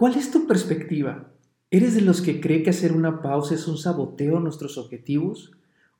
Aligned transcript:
¿Cuál 0.00 0.14
es 0.14 0.30
tu 0.30 0.46
perspectiva? 0.46 1.30
¿Eres 1.70 1.94
de 1.94 2.00
los 2.00 2.22
que 2.22 2.40
cree 2.40 2.62
que 2.62 2.70
hacer 2.70 2.92
una 2.92 3.20
pausa 3.20 3.54
es 3.54 3.68
un 3.68 3.76
saboteo 3.76 4.38
a 4.38 4.40
nuestros 4.40 4.78
objetivos? 4.78 5.50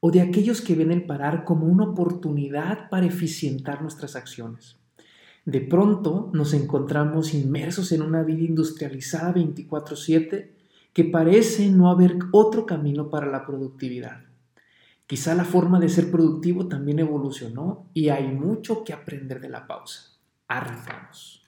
¿O 0.01 0.11
de 0.11 0.23
aquellos 0.23 0.63
que 0.63 0.75
ven 0.75 0.91
el 0.91 1.05
parar 1.05 1.45
como 1.45 1.67
una 1.67 1.85
oportunidad 1.85 2.89
para 2.89 3.05
eficientar 3.05 3.83
nuestras 3.83 4.17
acciones? 4.17 4.79
De 5.45 5.61
pronto 5.61 6.31
nos 6.33 6.55
encontramos 6.55 7.35
inmersos 7.35 7.93
en 7.93 8.01
una 8.01 8.23
vida 8.23 8.41
industrializada 8.41 9.35
24/7 9.35 10.55
que 10.95 11.05
parece 11.05 11.69
no 11.69 11.91
haber 11.91 12.17
otro 12.33 12.65
camino 12.65 13.11
para 13.11 13.27
la 13.27 13.45
productividad. 13.45 14.23
Quizá 15.07 15.35
la 15.35 15.45
forma 15.45 15.79
de 15.79 15.91
ser 15.91 16.11
productivo 16.11 16.69
también 16.69 17.01
evolucionó 17.01 17.91
y 17.93 18.09
hay 18.09 18.29
mucho 18.29 18.83
que 18.83 18.95
aprender 18.95 19.43
de 19.43 19.51
la 19.51 19.67
pausa. 19.67 20.17
Arrancamos. 20.49 21.45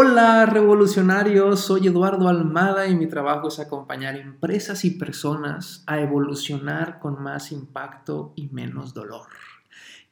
Hola 0.00 0.46
revolucionarios, 0.46 1.58
soy 1.58 1.88
Eduardo 1.88 2.28
Almada 2.28 2.86
y 2.86 2.94
mi 2.94 3.08
trabajo 3.08 3.48
es 3.48 3.58
acompañar 3.58 4.14
empresas 4.14 4.84
y 4.84 4.92
personas 4.92 5.82
a 5.88 5.98
evolucionar 5.98 7.00
con 7.00 7.20
más 7.20 7.50
impacto 7.50 8.32
y 8.36 8.46
menos 8.50 8.94
dolor. 8.94 9.26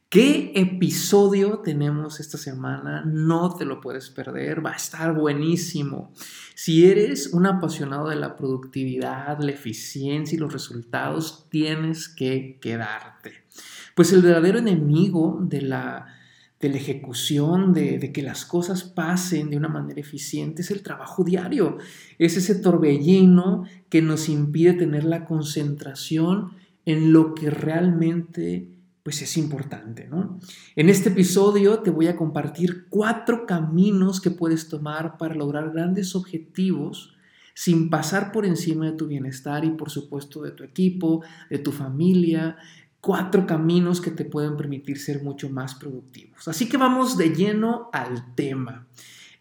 ¿Qué 0.08 0.50
episodio 0.56 1.60
tenemos 1.60 2.18
esta 2.18 2.36
semana? 2.36 3.04
No 3.06 3.54
te 3.54 3.64
lo 3.64 3.80
puedes 3.80 4.10
perder, 4.10 4.66
va 4.66 4.72
a 4.72 4.76
estar 4.76 5.14
buenísimo. 5.14 6.12
Si 6.56 6.90
eres 6.90 7.32
un 7.32 7.46
apasionado 7.46 8.08
de 8.08 8.16
la 8.16 8.34
productividad, 8.34 9.38
la 9.38 9.52
eficiencia 9.52 10.34
y 10.34 10.40
los 10.40 10.52
resultados, 10.52 11.46
tienes 11.48 12.08
que 12.08 12.58
quedarte. 12.60 13.44
Pues 13.94 14.12
el 14.12 14.22
verdadero 14.22 14.58
enemigo 14.58 15.38
de 15.42 15.62
la 15.62 16.15
de 16.60 16.70
la 16.70 16.76
ejecución, 16.76 17.74
de, 17.74 18.12
que 18.12 18.22
las 18.22 18.46
cosas 18.46 18.84
pasen 18.84 19.50
de 19.50 19.56
una 19.56 19.68
manera 19.68 20.00
eficiente, 20.00 20.62
es 20.62 20.70
el 20.70 20.82
trabajo 20.82 21.22
diario. 21.22 21.78
Es 22.18 22.36
ese 22.36 22.54
torbellino 22.54 23.64
que 23.90 24.00
nos 24.00 24.28
impide 24.28 24.72
tener 24.72 25.04
la 25.04 25.26
concentración 25.26 26.52
en 26.86 27.12
lo 27.12 27.34
que 27.34 27.50
realmente 27.50 28.68
pues 29.02 29.22
es 29.22 29.36
importante, 29.36 30.08
¿no? 30.08 30.40
En 30.74 30.88
este 30.88 31.10
episodio 31.10 31.78
te 31.78 31.92
voy 31.92 32.08
a 32.08 32.16
compartir 32.16 32.86
cuatro 32.88 33.46
caminos 33.46 34.20
que 34.20 34.32
puedes 34.32 34.68
tomar 34.68 35.16
para 35.16 35.36
lograr 35.36 35.70
grandes 35.70 36.16
objetivos 36.16 37.14
sin 37.54 37.88
pasar 37.88 38.32
por 38.32 38.44
encima 38.44 38.86
de 38.86 38.96
tu 38.96 39.06
bienestar 39.06 39.64
y 39.64 39.70
por 39.70 39.90
supuesto 39.90 40.42
de 40.42 40.50
tu 40.50 40.64
equipo, 40.64 41.22
de 41.48 41.58
tu 41.58 41.70
familia, 41.70 42.56
cuatro 43.06 43.46
caminos 43.46 44.00
que 44.00 44.10
te 44.10 44.24
pueden 44.24 44.56
permitir 44.56 44.98
ser 44.98 45.22
mucho 45.22 45.48
más 45.48 45.76
productivos. 45.76 46.48
Así 46.48 46.68
que 46.68 46.76
vamos 46.76 47.16
de 47.16 47.28
lleno 47.28 47.88
al 47.92 48.34
tema. 48.34 48.88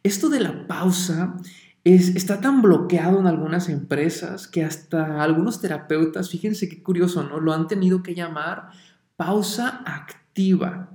Esto 0.03 0.29
de 0.29 0.39
la 0.39 0.67
pausa 0.67 1.35
es, 1.83 2.15
está 2.15 2.39
tan 2.41 2.61
bloqueado 2.61 3.19
en 3.19 3.25
algunas 3.25 3.67
empresas 3.69 4.47
que 4.47 4.63
hasta 4.63 5.23
algunos 5.23 5.61
terapeutas, 5.61 6.29
fíjense 6.29 6.69
qué 6.69 6.83
curioso, 6.83 7.23
¿no? 7.23 7.39
Lo 7.39 7.53
han 7.53 7.67
tenido 7.67 8.03
que 8.03 8.13
llamar 8.13 8.69
pausa 9.15 9.81
activa. 9.83 10.91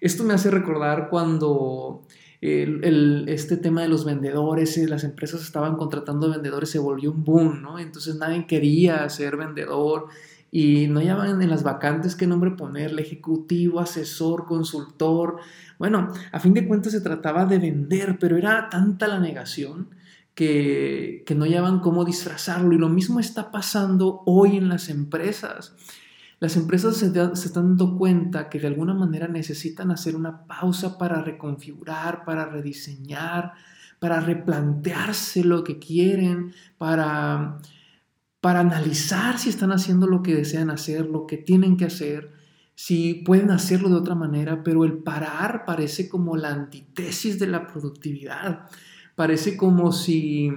Esto 0.00 0.24
me 0.24 0.34
hace 0.34 0.50
recordar 0.50 1.10
cuando 1.10 2.02
este 2.40 3.56
tema 3.56 3.82
de 3.82 3.88
los 3.88 4.04
vendedores, 4.04 4.76
eh, 4.78 4.88
las 4.88 5.04
empresas 5.04 5.42
estaban 5.42 5.76
contratando 5.76 6.28
vendedores, 6.28 6.70
se 6.70 6.80
volvió 6.80 7.12
un 7.12 7.22
boom, 7.22 7.62
¿no? 7.62 7.78
Entonces 7.78 8.16
nadie 8.16 8.48
quería 8.48 9.08
ser 9.10 9.36
vendedor 9.36 10.08
y 10.50 10.88
no 10.88 11.00
llaman 11.00 11.40
en 11.40 11.50
las 11.50 11.62
vacantes 11.62 12.16
qué 12.16 12.26
nombre 12.26 12.50
ponerle, 12.50 13.02
ejecutivo, 13.02 13.80
asesor, 13.80 14.46
consultor. 14.46 15.36
Bueno, 15.78 16.12
a 16.32 16.40
fin 16.40 16.54
de 16.54 16.66
cuentas 16.66 16.92
se 16.92 17.00
trataba 17.00 17.44
de 17.46 17.58
vender, 17.58 18.18
pero 18.18 18.36
era 18.36 18.68
tanta 18.68 19.06
la 19.06 19.20
negación 19.20 19.88
que, 20.34 21.22
que 21.24 21.34
no 21.34 21.44
hallaban 21.44 21.80
cómo 21.80 22.04
disfrazarlo. 22.04 22.74
Y 22.74 22.78
lo 22.78 22.88
mismo 22.88 23.20
está 23.20 23.52
pasando 23.52 24.22
hoy 24.26 24.56
en 24.56 24.68
las 24.68 24.88
empresas. 24.88 25.76
Las 26.40 26.56
empresas 26.56 26.96
se, 26.96 27.12
se, 27.12 27.46
están 27.46 27.76
dando 27.76 27.96
cuenta 27.96 28.48
que 28.48 28.58
de 28.58 28.66
alguna 28.66 28.94
manera 28.94 29.28
necesitan 29.28 29.90
hacer 29.90 30.16
una 30.16 30.46
pausa 30.46 30.98
para 30.98 31.22
reconfigurar, 31.22 32.24
para 32.24 32.46
rediseñar, 32.46 33.52
para 34.00 34.20
replantearse 34.20 35.44
lo 35.44 35.62
que 35.62 35.78
quieren, 35.78 36.54
para 36.78 37.58
para 38.40 38.60
analizar 38.60 39.38
si 39.38 39.50
están 39.50 39.72
haciendo 39.72 40.06
lo 40.06 40.22
que 40.22 40.34
desean 40.34 40.70
hacer, 40.70 41.06
lo 41.06 41.26
que 41.26 41.36
tienen 41.36 41.76
que 41.76 41.84
hacer, 41.84 42.32
si 42.74 43.14
pueden 43.14 43.50
hacerlo 43.50 43.90
de 43.90 43.96
otra 43.96 44.14
manera, 44.14 44.62
pero 44.64 44.84
el 44.84 44.94
parar 44.94 45.64
parece 45.66 46.08
como 46.08 46.36
la 46.36 46.48
antítesis 46.48 47.38
de 47.38 47.46
la 47.46 47.66
productividad, 47.66 48.70
parece 49.14 49.58
como 49.58 49.92
si, 49.92 50.50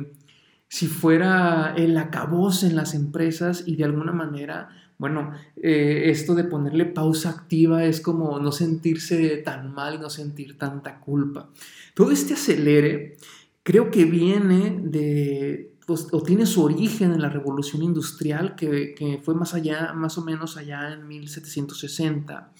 si 0.69 0.87
fuera 0.87 1.73
el 1.75 1.97
acabose 1.97 2.67
en 2.67 2.77
las 2.77 2.93
empresas 2.93 3.63
y 3.65 3.75
de 3.75 3.83
alguna 3.83 4.13
manera, 4.13 4.69
bueno, 4.97 5.33
eh, 5.57 6.03
esto 6.05 6.33
de 6.33 6.45
ponerle 6.45 6.85
pausa 6.85 7.29
activa 7.29 7.83
es 7.83 7.99
como 7.99 8.39
no 8.39 8.53
sentirse 8.53 9.35
tan 9.37 9.73
mal, 9.73 9.99
no 9.99 10.09
sentir 10.09 10.57
tanta 10.57 11.01
culpa. 11.01 11.49
Todo 11.93 12.11
este 12.11 12.35
acelere 12.35 13.17
creo 13.63 13.91
que 13.91 14.05
viene 14.05 14.79
de 14.81 15.72
pues, 15.85 16.07
o 16.11 16.21
tiene 16.21 16.45
su 16.45 16.63
origen 16.63 17.11
en 17.11 17.21
la 17.21 17.29
revolución 17.29 17.83
industrial 17.83 18.55
que, 18.55 19.21
fue 19.23 19.35
más 19.35 19.53
allá, 19.53 19.93
más 19.93 20.17
o 20.17 20.23
menos 20.23 20.57
allá 20.57 20.93
en 20.93 21.07
1760. 21.07 22.53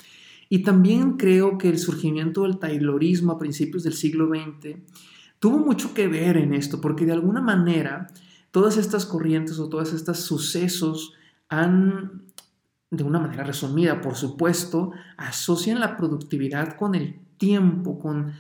Y 0.49 0.63
también 0.63 1.17
creo 1.17 1.57
que 1.57 1.69
el 1.69 1.79
surgimiento 1.79 2.43
del 2.43 2.59
taylorismo 2.59 3.33
a 3.33 3.39
principios 3.39 3.83
del 3.83 3.93
siglo 3.93 4.27
XX 4.27 4.77
tuvo 5.39 5.57
mucho 5.57 5.93
que 5.93 6.07
ver 6.07 6.37
en 6.37 6.53
esto, 6.53 6.81
porque 6.81 7.05
de 7.05 7.13
alguna 7.13 7.41
manera 7.41 8.07
todas 8.51 8.77
estas 8.77 9.05
corrientes 9.05 9.57
o 9.59 9.69
todos 9.69 9.93
estos 9.93 10.19
sucesos 10.19 11.13
han, 11.49 12.23
de 12.91 13.03
una 13.03 13.19
manera 13.19 13.43
resumida, 13.43 14.01
por 14.01 14.15
supuesto, 14.15 14.91
asocian 15.17 15.79
la 15.79 15.97
productividad 15.97 16.75
con 16.77 16.93
el 16.93 17.19
tiempo, 17.37 17.99
con, 17.99 18.33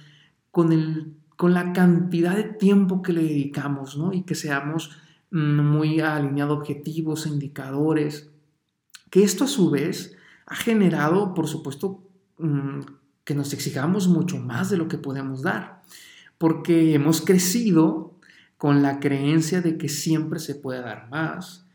con 0.51 0.71
el 0.71 1.13
con 1.35 1.53
la 1.53 1.73
cantidad 1.73 2.35
de 2.35 2.43
tiempo 2.43 3.01
que 3.01 3.13
le 3.13 3.23
dedicamos, 3.23 3.97
¿no? 3.97 4.13
Y 4.13 4.23
que 4.23 4.35
seamos 4.35 4.91
mm, 5.31 5.61
muy 5.61 5.99
alineados 5.99 6.57
objetivos, 6.59 7.27
indicadores, 7.27 8.31
que 9.09 9.23
esto 9.23 9.45
a 9.45 9.47
su 9.47 9.69
vez 9.69 10.15
ha 10.45 10.55
generado, 10.55 11.33
por 11.33 11.47
supuesto, 11.47 12.03
mm, 12.37 12.79
que 13.23 13.35
nos 13.35 13.53
exijamos 13.53 14.07
mucho 14.07 14.37
más 14.37 14.69
de 14.69 14.77
lo 14.77 14.87
que 14.87 14.97
podemos 14.97 15.41
dar, 15.41 15.81
porque 16.37 16.93
hemos 16.93 17.21
crecido 17.21 18.13
con 18.57 18.81
la 18.81 18.99
creencia 18.99 19.61
de 19.61 19.77
que 19.77 19.89
siempre 19.89 20.39
se 20.39 20.55
puede 20.55 20.81
dar 20.81 21.09
más, 21.09 21.65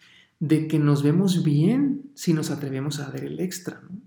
de 0.40 0.68
que 0.68 0.78
nos 0.78 1.02
vemos 1.02 1.42
bien 1.42 2.10
si 2.14 2.32
nos 2.32 2.50
atrevemos 2.50 3.00
a 3.00 3.10
dar 3.10 3.24
el 3.24 3.40
extra. 3.40 3.82
¿no? 3.82 3.98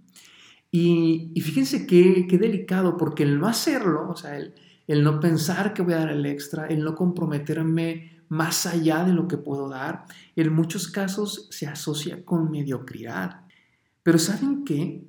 Y, 0.72 1.32
y, 1.36 1.42
fíjense 1.42 1.86
qué, 1.86 2.26
qué, 2.30 2.38
delicado, 2.38 2.96
porque 2.96 3.24
el 3.24 3.40
no 3.40 3.48
hacerlo, 3.48 4.10
o 4.10 4.16
sea, 4.16 4.38
el, 4.38 4.54
el 4.92 5.04
no 5.06 5.22
pensar 5.22 5.74
que 5.74 5.82
voy 5.82 5.94
a 5.94 6.00
dar 6.00 6.10
el 6.10 6.26
extra, 6.26 6.66
el 6.68 6.84
no 6.84 6.96
comprometerme 6.96 8.24
más 8.28 8.66
allá 8.66 9.06
de 9.06 9.14
lo 9.14 9.26
que 9.26 9.38
puedo 9.38 9.70
dar, 9.70 10.04
en 10.36 10.54
muchos 10.54 10.90
casos 10.90 11.48
se 11.50 11.66
asocia 11.66 12.26
con 12.26 12.52
mediocridad. 12.52 13.42
Pero 14.04 14.20
¿saben 14.20 14.66
qué? 14.66 15.06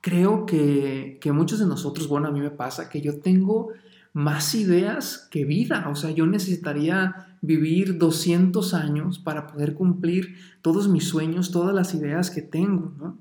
Creo 0.00 0.46
que, 0.46 1.18
que 1.20 1.32
muchos 1.32 1.58
de 1.58 1.66
nosotros, 1.66 2.08
bueno, 2.08 2.28
a 2.28 2.32
mí 2.32 2.40
me 2.40 2.50
pasa 2.50 2.88
que 2.88 3.02
yo 3.02 3.20
tengo 3.20 3.68
más 4.14 4.54
ideas 4.54 5.28
que 5.30 5.44
vida, 5.44 5.86
o 5.90 5.94
sea, 5.94 6.12
yo 6.12 6.26
necesitaría 6.26 7.36
vivir 7.42 7.98
200 7.98 8.72
años 8.72 9.18
para 9.18 9.46
poder 9.46 9.74
cumplir 9.74 10.36
todos 10.62 10.88
mis 10.88 11.04
sueños, 11.04 11.50
todas 11.50 11.74
las 11.74 11.94
ideas 11.94 12.30
que 12.30 12.40
tengo, 12.40 12.94
¿no? 12.98 13.18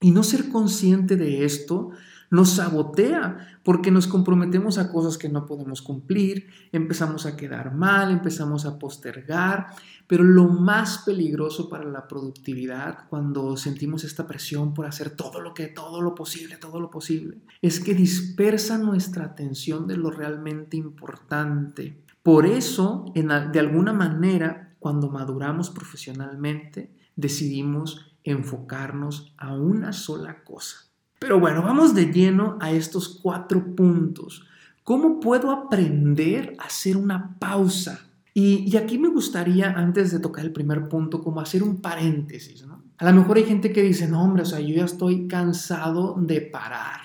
Y 0.00 0.12
no 0.12 0.22
ser 0.22 0.48
consciente 0.48 1.16
de 1.16 1.44
esto 1.44 1.90
nos 2.34 2.50
sabotea 2.50 3.60
porque 3.62 3.92
nos 3.92 4.08
comprometemos 4.08 4.78
a 4.78 4.90
cosas 4.90 5.16
que 5.16 5.28
no 5.28 5.46
podemos 5.46 5.82
cumplir, 5.82 6.48
empezamos 6.72 7.26
a 7.26 7.36
quedar 7.36 7.72
mal, 7.72 8.10
empezamos 8.10 8.66
a 8.66 8.76
postergar, 8.76 9.68
pero 10.08 10.24
lo 10.24 10.48
más 10.48 10.98
peligroso 10.98 11.68
para 11.68 11.84
la 11.84 12.08
productividad 12.08 13.06
cuando 13.08 13.56
sentimos 13.56 14.02
esta 14.02 14.26
presión 14.26 14.74
por 14.74 14.86
hacer 14.86 15.10
todo 15.10 15.40
lo 15.40 15.54
que, 15.54 15.68
todo 15.68 16.02
lo 16.02 16.16
posible, 16.16 16.56
todo 16.56 16.80
lo 16.80 16.90
posible, 16.90 17.38
es 17.62 17.78
que 17.78 17.94
dispersa 17.94 18.78
nuestra 18.78 19.26
atención 19.26 19.86
de 19.86 19.96
lo 19.96 20.10
realmente 20.10 20.76
importante. 20.76 22.02
Por 22.24 22.46
eso, 22.46 23.12
de 23.14 23.60
alguna 23.60 23.92
manera, 23.92 24.74
cuando 24.80 25.08
maduramos 25.08 25.70
profesionalmente, 25.70 26.92
decidimos 27.14 28.16
enfocarnos 28.24 29.34
a 29.36 29.54
una 29.54 29.92
sola 29.92 30.42
cosa. 30.42 30.93
Pero 31.24 31.40
bueno, 31.40 31.62
vamos 31.62 31.94
de 31.94 32.12
lleno 32.12 32.58
a 32.60 32.70
estos 32.70 33.08
cuatro 33.22 33.74
puntos. 33.74 34.44
¿Cómo 34.82 35.20
puedo 35.20 35.50
aprender 35.50 36.54
a 36.58 36.64
hacer 36.64 36.98
una 36.98 37.38
pausa? 37.38 38.10
Y, 38.34 38.76
aquí 38.76 38.98
me 38.98 39.08
gustaría, 39.08 39.70
antes 39.70 40.10
de 40.10 40.18
tocar 40.18 40.44
el 40.44 40.52
primer 40.52 40.86
punto, 40.86 41.22
como 41.22 41.40
hacer 41.40 41.62
un 41.62 41.80
paréntesis, 41.80 42.66
¿no? 42.66 42.82
A 42.98 43.10
lo 43.10 43.14
mejor 43.14 43.38
hay 43.38 43.44
gente 43.44 43.72
que 43.72 43.82
dice, 43.82 44.06
no, 44.06 44.22
hombre, 44.22 44.42
o 44.42 44.44
sea, 44.44 44.60
yo 44.60 44.74
ya 44.74 44.84
estoy 44.84 45.26
cansado 45.26 46.14
de 46.18 46.42
parar. 46.42 47.00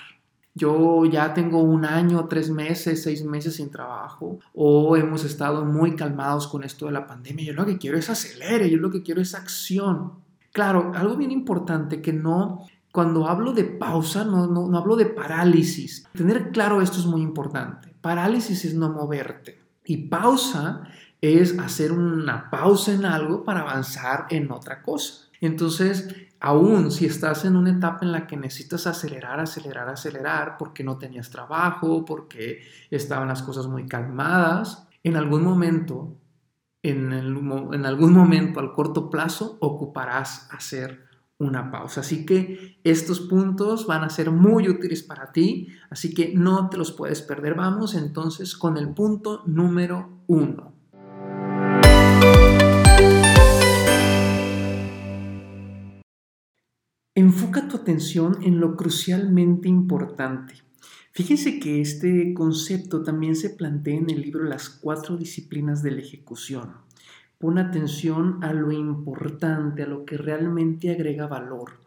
Yo 0.54 1.06
ya 1.06 1.32
tengo 1.32 1.62
un 1.62 1.86
año, 1.86 2.26
tres 2.26 2.50
meses, 2.50 3.02
seis 3.02 3.24
meses 3.24 3.56
sin 3.56 3.70
trabajo, 3.70 4.38
o 4.52 4.98
hemos 4.98 5.24
estado 5.24 5.64
muy 5.64 5.96
calmados 5.96 6.46
con 6.46 6.62
esto 6.62 6.84
de 6.84 6.92
la 6.92 7.06
pandemia. 7.06 7.46
Yo 7.46 7.52
lo 7.54 7.64
que 7.64 7.78
quiero 7.78 7.96
es 7.96 8.10
acelere, 8.10 8.68
yo 8.68 8.76
lo 8.76 8.90
que 8.90 9.02
quiero 9.02 9.22
es 9.22 9.34
acción. 9.34 10.12
Claro, 10.52 10.92
algo 10.94 11.16
bien 11.16 11.30
importante 11.30 12.02
que 12.02 12.12
no, 12.12 12.66
cuando 12.92 13.28
hablo 13.28 13.52
de 13.52 13.64
pausa, 13.64 14.24
no, 14.24 14.76
hablo 14.76 14.96
de 14.96 15.06
parálisis. 15.06 16.06
Tener 16.12 16.50
claro 16.50 16.82
esto 16.82 16.98
es 16.98 17.06
muy 17.06 17.22
importante. 17.22 17.94
Parálisis 18.00 18.64
es 18.64 18.74
no 18.74 18.90
moverte. 18.90 19.60
Y 19.84 20.08
pausa 20.08 20.82
es 21.20 21.58
hacer 21.58 21.92
una 21.92 22.50
pausa 22.50 22.92
en 22.92 23.04
algo 23.04 23.44
para 23.44 23.60
avanzar 23.60 24.26
en 24.30 24.50
otra 24.50 24.82
cosa. 24.82 25.28
Entonces, 25.40 26.08
aún 26.40 26.90
si 26.90 27.06
estás 27.06 27.44
en 27.44 27.56
una 27.56 27.70
etapa 27.70 28.00
en 28.02 28.12
la 28.12 28.26
que 28.26 28.36
necesitas 28.36 28.86
acelerar, 28.86 29.38
acelerar, 29.38 29.88
acelerar, 29.88 30.56
porque 30.58 30.82
no 30.82 30.98
tenías 30.98 31.30
trabajo, 31.30 32.04
porque 32.04 32.62
estaban 32.90 33.28
las 33.28 33.42
cosas 33.42 33.66
muy 33.66 33.86
calmadas, 33.86 34.86
en 35.04 35.16
algún 35.16 35.44
momento, 35.44 36.16
en, 36.82 37.12
en 37.12 37.86
algún 37.86 38.12
momento 38.12 38.58
al 38.58 38.72
corto 38.72 39.10
plazo, 39.10 39.58
ocuparás 39.60 40.48
hacer 40.50 41.09
una 41.40 41.70
pausa. 41.70 42.02
Así 42.02 42.24
que 42.24 42.78
estos 42.84 43.20
puntos 43.20 43.86
van 43.86 44.04
a 44.04 44.10
ser 44.10 44.30
muy 44.30 44.68
útiles 44.68 45.02
para 45.02 45.32
ti, 45.32 45.68
así 45.88 46.14
que 46.14 46.32
no 46.34 46.68
te 46.68 46.76
los 46.76 46.92
puedes 46.92 47.22
perder. 47.22 47.54
Vamos 47.54 47.94
entonces 47.94 48.56
con 48.56 48.76
el 48.76 48.90
punto 48.90 49.42
número 49.46 50.22
uno. 50.28 50.72
Enfoca 57.16 57.68
tu 57.68 57.76
atención 57.78 58.38
en 58.42 58.60
lo 58.60 58.76
crucialmente 58.76 59.68
importante. 59.68 60.54
Fíjense 61.12 61.58
que 61.58 61.80
este 61.80 62.32
concepto 62.34 63.02
también 63.02 63.34
se 63.34 63.50
plantea 63.50 63.96
en 63.96 64.10
el 64.10 64.22
libro 64.22 64.44
Las 64.44 64.68
cuatro 64.68 65.16
disciplinas 65.16 65.82
de 65.82 65.90
la 65.90 66.00
ejecución. 66.00 66.89
Pon 67.40 67.56
atención 67.56 68.44
a 68.44 68.52
lo 68.52 68.70
importante, 68.70 69.82
a 69.82 69.86
lo 69.86 70.04
que 70.04 70.18
realmente 70.18 70.90
agrega 70.90 71.26
valor. 71.26 71.80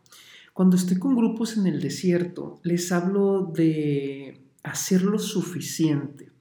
Cuando 0.52 0.76
estoy 0.76 0.98
con 0.98 1.16
grupos 1.16 1.58
en 1.58 1.68
el 1.68 1.80
desierto, 1.80 2.60
les 2.64 2.92
hablo 2.92 3.52
de 3.54 4.42
hacer 4.64 5.04
lo 5.04 5.20
suficiente. 5.20 6.32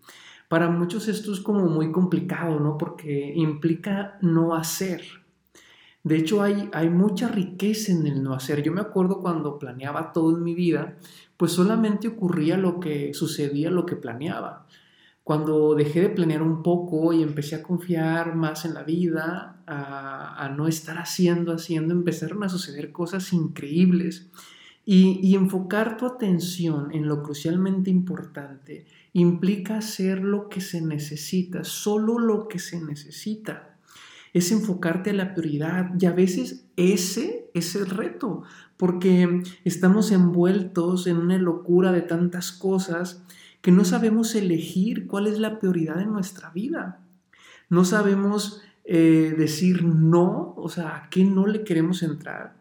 Para 0.49 0.71
muchos 0.71 1.09
esto 1.09 1.31
es 1.31 1.41
como 1.41 1.67
muy 1.67 1.93
complicado, 1.93 2.59
¿no? 2.59 2.79
Porque 2.79 3.35
implica 3.37 4.17
no 4.23 4.55
hacer. 4.55 5.03
De 6.03 6.17
hecho, 6.17 6.43
hay, 6.43 6.71
hay 6.73 6.89
mucha 6.89 7.29
riqueza 7.29 7.93
en 7.93 8.07
el 8.07 8.23
no 8.23 8.33
hacer. 8.33 8.63
Yo 8.63 8.73
me 8.73 8.81
acuerdo 8.81 9.21
cuando 9.21 9.59
planeaba 9.59 10.15
todo 10.15 10.35
en 10.35 10.43
mi 10.43 10.55
vida, 10.55 10.97
pues 11.37 11.53
solamente 11.53 12.09
ocurría 12.09 12.57
lo 12.57 12.81
que 12.81 13.13
sucedía, 13.13 13.71
lo 13.71 13.85
que 13.85 13.97
planeaba. 13.97 14.67
Cuando 15.25 15.75
dejé 15.75 16.01
de 16.01 16.09
planear 16.09 16.43
un 16.43 16.63
poco 16.63 17.13
y 17.13 17.23
empecé 17.23 17.55
a 17.55 17.63
confiar 17.63 18.35
más 18.35 18.65
en 18.65 18.75
la 18.75 18.83
vida, 18.83 19.63
a, 19.67 20.53
no 20.57 20.67
estar 20.67 20.99
haciendo, 20.99 21.53
haciendo, 21.53 21.95
empezaron 21.95 22.43
a 22.43 22.49
suceder 22.49 22.91
cosas 22.91 23.33
increíbles. 23.33 24.29
Y, 24.85 25.21
y, 25.23 25.37
enfocar 25.37 25.97
tu 25.97 26.07
atención 26.07 26.93
en 26.93 27.07
lo 27.07 27.23
crucialmente 27.23 27.89
importante 27.89 28.85
implica 29.13 29.79
hacer 29.79 30.25
lo 30.25 30.49
que 30.49 30.61
se 30.61 30.81
necesita, 30.81 31.63
solo 31.63 32.19
lo 32.19 32.49
que 32.49 32.59
se 32.59 32.81
necesita 32.81 33.73
es 34.33 34.51
enfocarte 34.51 35.11
a 35.11 35.15
la 35.15 35.35
prioridad 35.35 35.91
y 35.99 36.07
a 36.07 36.13
veces 36.13 36.65
ese 36.77 37.51
es 37.55 37.75
el 37.75 37.87
reto, 37.87 38.45
porque 38.77 39.43
estamos 39.65 40.11
envueltos 40.11 41.07
en 41.07 41.19
una 41.19 41.39
locura 41.39 41.93
de 41.93 42.03
tantas 42.03 42.53
cosas 42.53 43.23
que 43.63 43.71
no 43.71 43.85
sabemos 43.85 44.35
elegir 44.35 45.07
cuál 45.07 45.27
es 45.27 45.39
la 45.39 45.59
prioridad 45.59 46.01
en 46.01 46.13
nuestra 46.13 46.51
vida. 46.51 47.01
No 47.71 47.85
sabemos 47.85 48.61
eh, 48.85 49.35
decir 49.39 49.85
no, 49.85 50.55
o 50.57 50.69
sea, 50.69 50.97
a 50.97 51.09
qué 51.09 51.25
no 51.25 51.47
le 51.47 51.63
queremos 51.63 52.03
entrar. 52.03 52.57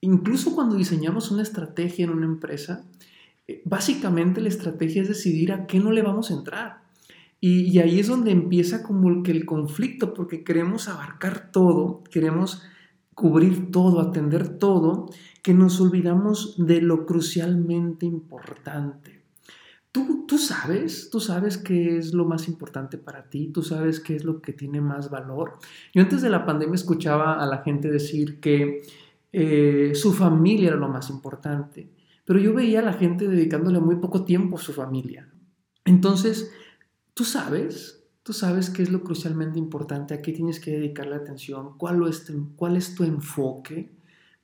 Incluso 0.00 0.54
cuando 0.54 0.76
diseñamos 0.76 1.30
una 1.30 1.42
estrategia 1.42 2.04
en 2.04 2.10
una 2.10 2.26
empresa, 2.26 2.84
eh, 3.48 3.62
básicamente 3.64 4.42
la 4.42 4.50
estrategia 4.50 5.02
es 5.02 5.08
decidir 5.08 5.52
a 5.52 5.66
qué 5.66 5.80
no 5.80 5.90
le 5.90 6.02
vamos 6.02 6.30
a 6.30 6.34
entrar. 6.34 6.84
Y, 7.40 7.78
ahí 7.78 7.98
es 8.00 8.06
donde 8.06 8.30
empieza 8.30 8.82
como 8.82 9.10
el, 9.10 9.22
que 9.22 9.30
el 9.30 9.44
conflicto, 9.44 10.14
porque 10.14 10.44
queremos 10.44 10.88
abarcar 10.88 11.50
todo, 11.52 12.02
queremos 12.10 12.62
cubrir 13.14 13.70
todo, 13.70 14.00
atender 14.00 14.58
todo, 14.58 15.10
que 15.42 15.52
nos 15.52 15.78
olvidamos 15.80 16.54
de 16.56 16.80
lo 16.80 17.04
crucialmente 17.04 18.06
importante. 18.06 19.23
Tú, 19.94 20.26
tú 20.26 20.38
sabes, 20.38 21.08
tú 21.08 21.20
sabes 21.20 21.56
qué 21.56 21.96
es 21.96 22.12
lo 22.12 22.24
más 22.24 22.48
importante 22.48 22.98
para 22.98 23.30
ti, 23.30 23.52
tú 23.52 23.62
sabes 23.62 24.00
qué 24.00 24.16
es 24.16 24.24
lo 24.24 24.42
que 24.42 24.52
tiene 24.52 24.80
más 24.80 25.08
valor. 25.08 25.58
Yo 25.94 26.02
antes 26.02 26.20
de 26.20 26.30
la 26.30 26.44
pandemia 26.44 26.74
escuchaba 26.74 27.40
a 27.40 27.46
la 27.46 27.62
gente 27.62 27.88
decir 27.88 28.40
que 28.40 28.82
eh, 29.32 29.92
su 29.94 30.12
familia 30.12 30.70
era 30.70 30.76
lo 30.76 30.88
más 30.88 31.10
importante, 31.10 31.88
pero 32.24 32.40
yo 32.40 32.52
veía 32.52 32.80
a 32.80 32.84
la 32.84 32.94
gente 32.94 33.28
dedicándole 33.28 33.78
muy 33.78 33.96
poco 33.96 34.24
tiempo 34.24 34.56
a 34.56 34.60
su 34.60 34.72
familia. 34.72 35.28
Entonces, 35.84 36.50
Tú 37.14 37.22
sabes, 37.22 38.04
tú 38.24 38.32
sabes 38.32 38.70
qué 38.70 38.82
es 38.82 38.90
lo 38.90 39.04
crucialmente 39.04 39.56
importante, 39.56 40.14
a 40.14 40.20
qué 40.20 40.32
tienes 40.32 40.58
que 40.58 40.72
dedicar 40.72 41.06
la 41.06 41.16
atención, 41.16 41.78
cuál 41.78 42.04
es 42.08 42.24
tu, 42.24 43.04
enfoque, 43.04 43.96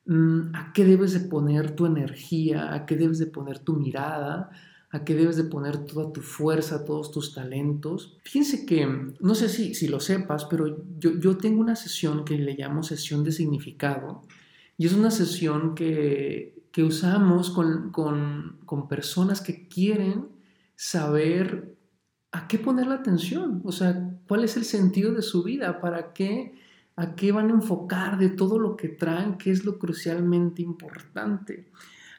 mm, 0.07 0.55
a 0.55 0.73
qué 0.73 0.85
debes 0.85 1.13
de 1.13 1.29
poner 1.29 1.75
tu 1.75 1.87
energía, 1.87 2.73
a 2.73 2.87
qué 2.87 2.95
debes 2.95 3.19
de 3.19 3.27
poner 3.27 3.59
tu 3.59 3.75
mirada, 3.75 4.51
a 4.91 5.05
qué 5.05 5.15
debes 5.15 5.37
de 5.37 5.45
poner 5.45 5.85
toda 5.85 6.13
tu 6.13 6.21
fuerza, 6.21 6.85
todos 6.85 7.13
tus 7.13 7.33
talentos. 7.35 8.19
Fíjense 8.25 8.67
que, 8.67 8.87
no 9.21 9.35
sé 9.35 9.49
si, 9.49 9.75
si 9.75 9.89
lo 9.89 10.01
sepas, 10.01 10.47
pero 10.47 10.85
yo, 10.99 11.19
yo 11.19 11.37
tengo 11.37 11.61
una 11.61 11.77
sesión 11.77 12.25
que 12.25 12.37
le 12.37 12.55
llamo 12.55 12.83
sesión 12.83 13.23
de 13.23 13.33
significado 13.33 14.23
y 14.77 14.87
es 14.87 14.93
una 14.93 15.11
sesión 15.11 15.75
que, 15.75 16.65
que 16.73 16.83
usamos 16.83 17.51
con, 17.51 17.91
con, 17.93 18.59
con 18.67 18.89
personas 18.89 19.41
que 19.41 19.69
quieren 19.69 20.29
saber 20.75 21.77
¿a 22.33 22.47
qué 22.49 22.59
poner 22.59 22.87
la 22.87 22.97
atención? 22.97 23.63
O 23.65 23.73
sea, 23.73 24.17
¿cuál 24.27 24.45
es 24.45 24.57
el 24.57 24.65
sentido 24.65 25.13
de 25.13 25.23
su 25.23 25.43
vida? 25.43 25.81
¿Para 25.81 26.13
qué? 26.13 26.55
¿A 26.97 27.15
qué 27.15 27.33
van 27.33 27.51
a 27.51 27.55
enfocar 27.55 28.19
de 28.19 28.31
todo 28.31 28.59
lo 28.59 28.77
que 28.77 28.89
traen? 28.89 29.39
¿Qué 29.39 29.51
es 29.51 29.65
lo 29.65 29.79
crucialmente 29.79 30.63
importante? 30.63 31.71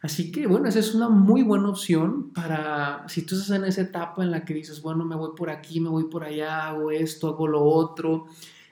Así 0.01 0.31
que, 0.31 0.48
bueno, 0.48 0.67
esa 0.67 0.79
es 0.79 0.96
una 0.96 1.10
muy 1.10 1.43
buena 1.43 1.70
opción 1.70 2.31
para, 2.34 3.08
si 3.08 3.22
tú 3.22 3.36
estás 3.36 3.55
en 3.55 3.65
esa 3.65 3.81
etapa 3.81 4.24
en 4.24 4.31
la 4.31 4.43
que 4.43 4.55
dices, 4.55 4.81
bueno, 4.81 5.05
me 5.05 5.15
voy 5.15 5.31
por 5.38 5.51
aquí, 5.51 5.79
me 5.79 5.89
voy 5.89 6.05
por 6.05 6.24
allá, 6.24 6.70
hago 6.70 6.89
esto, 6.89 7.29
hago 7.29 7.48
lo 7.48 7.63
otro, 7.63 8.25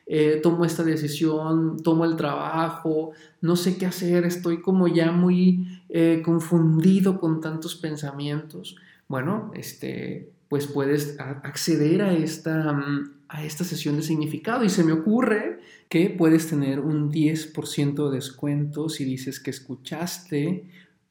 eh, 0.08 0.40
tomo 0.42 0.66
esta 0.66 0.84
decisión, 0.84 1.78
tomo 1.84 2.04
el 2.04 2.16
trabajo, 2.16 3.12
no 3.42 3.56
sé 3.56 3.78
qué 3.78 3.86
hacer, 3.86 4.26
estoy 4.26 4.60
como 4.60 4.88
ya 4.88 5.12
muy 5.12 5.84
eh, 5.90 6.24
confundido 6.26 7.20
con 7.20 7.42
tantos 7.42 7.76
pensamientos. 7.76 8.76
Bueno, 9.08 9.52
este, 9.54 10.32
pues 10.50 10.66
puedes 10.66 11.20
acceder 11.20 12.02
a 12.02 12.12
esta, 12.12 12.74
mm, 12.74 13.12
a 13.28 13.44
esta 13.44 13.64
sesión 13.64 13.98
de 13.98 14.02
significado. 14.02 14.64
Y 14.64 14.70
se 14.70 14.84
me 14.84 14.94
ocurre 14.94 15.60
que 15.90 16.10
puedes 16.10 16.48
tener 16.48 16.80
un 16.80 17.12
10% 17.12 18.10
de 18.10 18.16
descuento 18.16 18.90
si 18.90 19.06
dices 19.06 19.40
que 19.40 19.52
escuchaste 19.52 20.66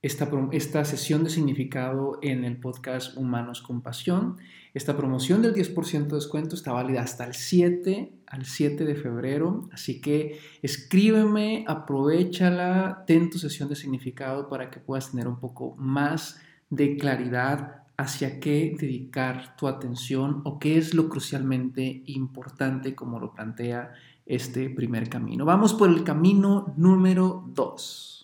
esta, 0.08 0.30
esta 0.52 0.84
sesión 0.86 1.22
de 1.22 1.30
significado 1.30 2.18
en 2.22 2.44
el 2.44 2.56
podcast 2.56 3.14
Humanos 3.16 3.60
con 3.60 3.82
Pasión. 3.82 4.38
Esta 4.72 4.96
promoción 4.96 5.42
del 5.42 5.54
10% 5.54 6.06
de 6.06 6.14
descuento 6.14 6.54
está 6.54 6.72
válida 6.72 7.02
hasta 7.02 7.24
el 7.24 7.34
7, 7.34 8.12
al 8.26 8.46
7 8.46 8.86
de 8.86 8.94
febrero. 8.94 9.68
Así 9.70 10.00
que 10.00 10.40
escríbeme, 10.62 11.64
aprovechala, 11.68 13.04
ten 13.06 13.28
tu 13.28 13.38
sesión 13.38 13.68
de 13.68 13.76
significado 13.76 14.48
para 14.48 14.70
que 14.70 14.80
puedas 14.80 15.10
tener 15.10 15.28
un 15.28 15.40
poco 15.40 15.76
más 15.76 16.40
de 16.70 16.96
claridad 16.96 17.82
hacia 17.98 18.40
qué 18.40 18.74
dedicar 18.78 19.56
tu 19.56 19.68
atención 19.68 20.40
o 20.44 20.58
qué 20.58 20.78
es 20.78 20.94
lo 20.94 21.10
crucialmente 21.10 22.02
importante 22.06 22.94
como 22.94 23.18
lo 23.20 23.32
plantea 23.32 23.92
este 24.24 24.70
primer 24.70 25.10
camino. 25.10 25.44
Vamos 25.44 25.74
por 25.74 25.90
el 25.90 26.02
camino 26.02 26.72
número 26.78 27.44
2. 27.48 28.18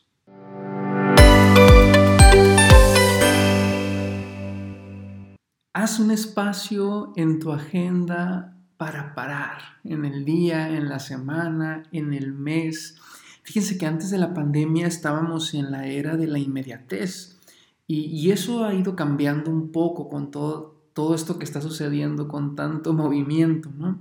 Haz 5.85 6.01
un 6.01 6.11
espacio 6.13 7.13
en 7.15 7.41
tu 7.41 7.53
agenda 7.53 8.57
para 8.79 9.15
parar 9.15 9.59
en 9.85 10.07
el 10.07 10.25
día, 10.25 10.75
en 10.75 10.89
la 10.89 10.99
semana, 10.99 11.83
en 11.93 12.15
el 12.15 12.33
mes. 12.33 12.97
Fíjense 13.43 13.77
que 13.77 13.85
antes 13.85 14.09
de 14.09 14.17
la 14.17 14.33
pandemia 14.33 14.87
estábamos 14.87 15.53
en 15.53 15.71
la 15.71 15.87
era 15.87 16.17
de 16.17 16.27
la 16.27 16.39
inmediatez 16.39 17.39
y, 17.87 18.31
eso 18.31 18.65
ha 18.65 18.73
ido 18.73 18.97
cambiando 18.97 19.51
un 19.51 19.73
poco 19.73 20.09
con 20.09 20.31
todo, 20.31 20.81
todo 20.95 21.15
esto 21.15 21.39
que 21.39 21.45
está 21.45 21.61
sucediendo, 21.61 22.29
con 22.29 22.57
tanto 22.57 22.95
movimiento, 22.95 23.71
¿no? 23.77 23.99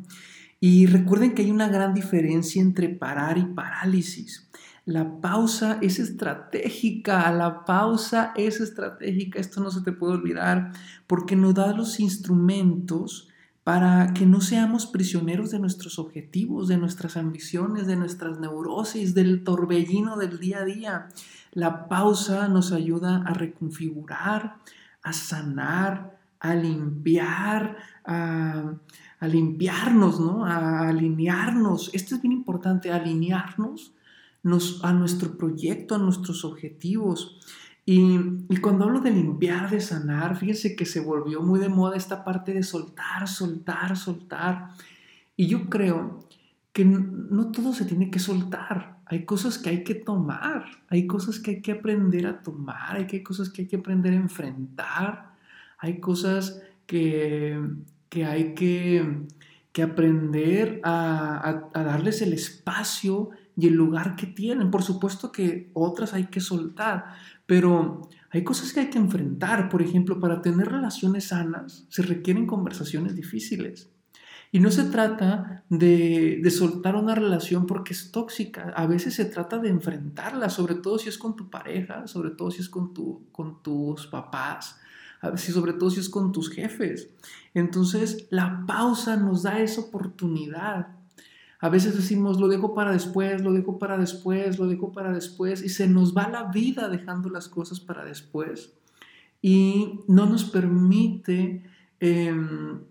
Y 0.61 0.85
recuerden 0.85 1.35
que 1.35 1.41
hay 1.41 1.51
una 1.51 1.67
gran 1.67 1.93
diferencia 1.93 2.61
entre 2.61 2.87
parar 2.87 3.37
y 3.37 3.43
parálisis. 3.43 4.49
La 4.85 5.21
pausa 5.21 5.79
es 5.81 5.97
estratégica, 5.99 7.31
la 7.31 7.63
pausa 7.63 8.33
es 8.35 8.59
estratégica, 8.59 9.39
esto 9.39 9.61
no 9.61 9.71
se 9.71 9.79
te 9.79 9.93
puede 9.93 10.15
olvidar, 10.15 10.73
porque 11.07 11.37
nos 11.37 11.53
da 11.53 11.71
los 11.71 12.01
instrumentos 12.01 13.29
para 13.63 14.13
que 14.13 14.25
no 14.25 14.41
seamos 14.41 14.85
prisioneros 14.85 15.51
de 15.51 15.59
nuestros 15.59 15.99
objetivos, 15.99 16.67
de 16.67 16.75
nuestras 16.75 17.15
ambiciones, 17.15 17.87
de 17.87 17.95
nuestras 17.95 18.41
neurosis, 18.41 19.13
del 19.13 19.45
torbellino 19.45 20.17
del 20.17 20.37
día 20.37 20.59
a 20.59 20.65
día. 20.65 21.07
La 21.53 21.87
pausa 21.87 22.49
nos 22.49 22.73
ayuda 22.73 23.23
a 23.25 23.33
reconfigurar, 23.33 24.57
a 25.01 25.13
sanar, 25.13 26.19
a 26.41 26.55
limpiar, 26.55 27.77
a, 28.03 28.73
limpiarnos, 29.21 30.19
¿no? 30.19 30.45
a 30.45 30.89
alinearnos. 30.89 31.89
Esto 31.93 32.15
es 32.15 32.21
bien 32.21 32.33
importante, 32.33 32.91
alinearnos 32.91 33.93
a 34.81 34.93
nuestro 34.93 35.37
proyecto, 35.37 35.95
a 35.95 35.99
nuestros 35.99 36.43
objetivos. 36.43 37.39
Y, 37.85 38.17
cuando 38.61 38.85
hablo 38.85 39.01
de 39.01 39.11
limpiar, 39.11 39.69
de 39.69 39.81
sanar, 39.81 40.37
fíjense 40.37 40.75
que 40.75 40.85
se 40.85 40.99
volvió 40.99 41.41
muy 41.41 41.59
de 41.59 41.69
moda 41.69 41.97
esta 41.97 42.23
parte 42.23 42.53
de 42.53 42.63
soltar, 42.63 43.27
soltar, 43.27 43.97
soltar. 43.97 44.69
Y 45.35 45.47
yo 45.47 45.69
creo 45.69 46.27
que 46.71 46.85
no 46.85 47.51
todo 47.51 47.73
se 47.73 47.85
tiene 47.85 48.09
que 48.09 48.19
soltar. 48.19 48.99
Hay 49.05 49.25
cosas 49.25 49.57
que 49.57 49.69
hay 49.69 49.83
que 49.83 49.95
tomar, 49.95 50.65
hay 50.87 51.07
cosas 51.07 51.39
que 51.39 51.51
hay 51.51 51.61
que 51.61 51.73
aprender 51.73 52.25
a 52.25 52.41
tomar, 52.41 52.95
hay 52.95 53.21
cosas 53.21 53.49
que 53.49 53.63
hay 53.63 53.67
que 53.67 53.75
aprender 53.75 54.13
a 54.13 54.17
enfrentar, 54.17 55.33
hay 55.77 55.99
cosas 55.99 56.61
que, 56.87 57.61
que 58.09 58.25
hay 58.25 58.55
que, 58.55 59.25
que 59.73 59.83
aprender 59.83 60.79
a, 60.83 61.69
a 61.73 61.83
darles 61.83 62.21
el 62.21 62.31
espacio 62.33 63.31
y 63.55 63.67
el 63.67 63.73
lugar 63.73 64.15
que 64.15 64.27
tienen. 64.27 64.71
Por 64.71 64.83
supuesto 64.83 65.31
que 65.31 65.69
otras 65.73 66.13
hay 66.13 66.25
que 66.25 66.39
soltar, 66.39 67.15
pero 67.45 68.09
hay 68.29 68.43
cosas 68.43 68.73
que 68.73 68.81
hay 68.81 68.89
que 68.89 68.97
enfrentar. 68.97 69.69
Por 69.69 69.81
ejemplo, 69.81 70.19
para 70.19 70.41
tener 70.41 70.67
relaciones 70.67 71.25
sanas 71.25 71.85
se 71.89 72.01
requieren 72.01 72.47
conversaciones 72.47 73.15
difíciles. 73.15 73.89
Y 74.51 74.59
no 74.59 74.69
se 74.69 74.83
trata 74.83 75.63
de, 75.69 76.39
de, 76.43 76.51
soltar 76.51 76.95
una 76.95 77.15
relación 77.15 77.65
porque 77.65 77.93
es 77.93 78.11
tóxica. 78.11 78.71
A 78.75 78.85
veces 78.85 79.15
se 79.15 79.25
trata 79.25 79.57
de 79.57 79.69
enfrentarla, 79.69 80.47
sobre 80.49 80.75
todo 80.75 80.99
si 80.99 81.09
es 81.09 81.17
con 81.17 81.35
tu 81.35 81.49
pareja, 81.49 82.05
sobre 82.05 82.29
todo 82.29 82.51
si 82.51 82.61
es 82.61 82.69
con, 82.69 82.93
tu, 82.93 83.25
con 83.31 83.63
tus 83.63 84.05
papás, 84.05 84.77
a 85.21 85.31
veces, 85.31 85.55
sobre 85.55 85.73
todo 85.73 85.89
si 85.89 86.01
es 86.01 86.09
con 86.09 86.31
tus 86.31 86.51
jefes. 86.51 87.09
Entonces, 87.55 88.27
la 88.29 88.63
pausa 88.67 89.15
nos 89.15 89.41
da 89.41 89.59
esa 89.59 89.81
oportunidad 89.81 90.89
a 91.63 91.69
veces 91.69 91.95
decimos, 91.95 92.41
lo 92.41 92.49
dejo 92.49 92.73
para 92.73 92.91
después, 92.91 93.41
lo 93.41 93.53
dejo 93.53 93.79
para 93.79 93.97
después, 93.97 94.59
lo 94.59 94.67
dejo 94.67 94.91
para 94.91 95.13
después, 95.13 95.63
y 95.63 95.69
se 95.69 95.87
nos 95.87 96.13
va 96.13 96.27
la 96.27 96.51
vida 96.51 96.89
dejando 96.89 97.29
las 97.29 97.47
cosas 97.47 97.79
para 97.79 98.03
después. 98.03 98.73
Y 99.41 100.01
no 100.09 100.25
nos 100.25 100.43
permite 100.43 101.63
em, 102.01 102.81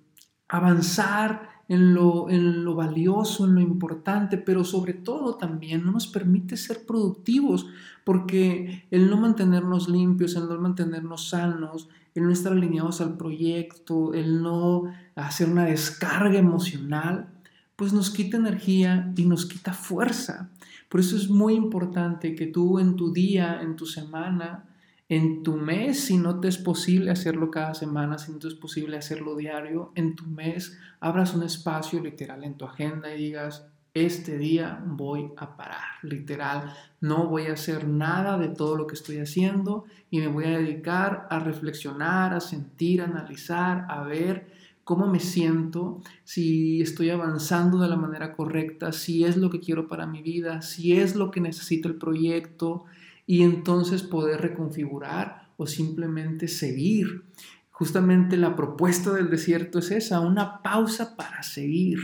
avanzar 0.48 1.50
en 1.68 1.92
lo, 1.92 2.30
en 2.30 2.64
lo 2.64 2.74
valioso, 2.74 3.44
en 3.44 3.56
lo 3.56 3.60
importante, 3.60 4.38
pero 4.38 4.64
sobre 4.64 4.94
todo 4.94 5.34
también 5.34 5.84
no 5.84 5.92
nos 5.92 6.06
permite 6.06 6.56
ser 6.56 6.86
productivos, 6.86 7.66
porque 8.04 8.86
el 8.90 9.10
no 9.10 9.18
mantenernos 9.18 9.90
limpios, 9.90 10.34
el 10.34 10.48
no 10.48 10.58
mantenernos 10.58 11.28
sanos, 11.28 11.90
el 12.14 12.24
no 12.24 12.30
estar 12.30 12.54
alineados 12.54 13.02
al 13.02 13.18
proyecto, 13.18 14.14
el 14.14 14.42
no 14.42 14.84
hacer 15.14 15.50
una 15.50 15.66
descarga 15.66 16.38
emocional, 16.38 17.31
pues 17.76 17.92
nos 17.92 18.10
quita 18.10 18.36
energía 18.36 19.12
y 19.16 19.24
nos 19.24 19.46
quita 19.46 19.72
fuerza. 19.72 20.50
Por 20.88 21.00
eso 21.00 21.16
es 21.16 21.28
muy 21.30 21.54
importante 21.54 22.34
que 22.34 22.46
tú 22.46 22.78
en 22.78 22.96
tu 22.96 23.12
día, 23.12 23.60
en 23.62 23.76
tu 23.76 23.86
semana, 23.86 24.68
en 25.08 25.42
tu 25.42 25.56
mes, 25.56 26.00
si 26.00 26.16
no 26.16 26.40
te 26.40 26.48
es 26.48 26.58
posible 26.58 27.10
hacerlo 27.10 27.50
cada 27.50 27.74
semana, 27.74 28.18
si 28.18 28.32
no 28.32 28.38
te 28.38 28.48
es 28.48 28.54
posible 28.54 28.96
hacerlo 28.96 29.36
diario, 29.36 29.92
en 29.94 30.16
tu 30.16 30.26
mes 30.26 30.78
abras 31.00 31.34
un 31.34 31.42
espacio 31.42 32.00
literal 32.00 32.44
en 32.44 32.56
tu 32.56 32.64
agenda 32.64 33.14
y 33.14 33.18
digas, 33.18 33.66
este 33.94 34.38
día 34.38 34.82
voy 34.86 35.32
a 35.36 35.54
parar, 35.54 35.84
literal, 36.02 36.72
no 37.02 37.26
voy 37.26 37.48
a 37.48 37.52
hacer 37.52 37.86
nada 37.86 38.38
de 38.38 38.48
todo 38.48 38.76
lo 38.76 38.86
que 38.86 38.94
estoy 38.94 39.18
haciendo 39.18 39.84
y 40.10 40.20
me 40.20 40.28
voy 40.28 40.44
a 40.46 40.58
dedicar 40.58 41.26
a 41.28 41.38
reflexionar, 41.40 42.32
a 42.32 42.40
sentir, 42.40 43.02
a 43.02 43.04
analizar, 43.04 43.84
a 43.90 44.02
ver 44.04 44.50
cómo 44.92 45.06
me 45.06 45.20
siento, 45.20 46.02
si 46.22 46.82
estoy 46.82 47.08
avanzando 47.08 47.78
de 47.78 47.88
la 47.88 47.96
manera 47.96 48.34
correcta, 48.34 48.92
si 48.92 49.24
es 49.24 49.38
lo 49.38 49.48
que 49.48 49.58
quiero 49.58 49.88
para 49.88 50.06
mi 50.06 50.20
vida, 50.20 50.60
si 50.60 50.92
es 50.92 51.16
lo 51.16 51.30
que 51.30 51.40
necesito 51.40 51.88
el 51.88 51.94
proyecto 51.94 52.84
y 53.26 53.40
entonces 53.40 54.02
poder 54.02 54.42
reconfigurar 54.42 55.48
o 55.56 55.66
simplemente 55.66 56.46
seguir. 56.46 57.24
Justamente 57.70 58.36
la 58.36 58.54
propuesta 58.54 59.14
del 59.14 59.30
desierto 59.30 59.78
es 59.78 59.92
esa, 59.92 60.20
una 60.20 60.60
pausa 60.60 61.16
para 61.16 61.42
seguir. 61.42 61.98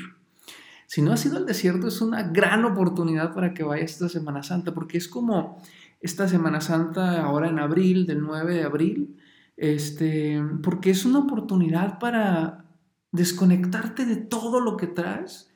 Si 0.86 1.02
no 1.02 1.12
has 1.12 1.26
ido 1.26 1.36
al 1.36 1.44
desierto 1.44 1.88
es 1.88 2.00
una 2.00 2.22
gran 2.22 2.64
oportunidad 2.64 3.34
para 3.34 3.52
que 3.52 3.64
vayas 3.64 3.90
esta 3.90 4.08
Semana 4.08 4.42
Santa, 4.42 4.72
porque 4.72 4.96
es 4.96 5.08
como 5.08 5.60
esta 6.00 6.26
Semana 6.26 6.62
Santa 6.62 7.22
ahora 7.22 7.50
en 7.50 7.58
abril, 7.58 8.06
del 8.06 8.22
9 8.22 8.54
de 8.54 8.62
abril, 8.62 9.16
este, 9.58 10.42
porque 10.62 10.88
es 10.88 11.04
una 11.04 11.18
oportunidad 11.18 11.98
para 11.98 12.64
desconectarte 13.12 14.04
de 14.04 14.16
todo 14.16 14.60
lo 14.60 14.76
que 14.76 14.86
traes 14.86 15.48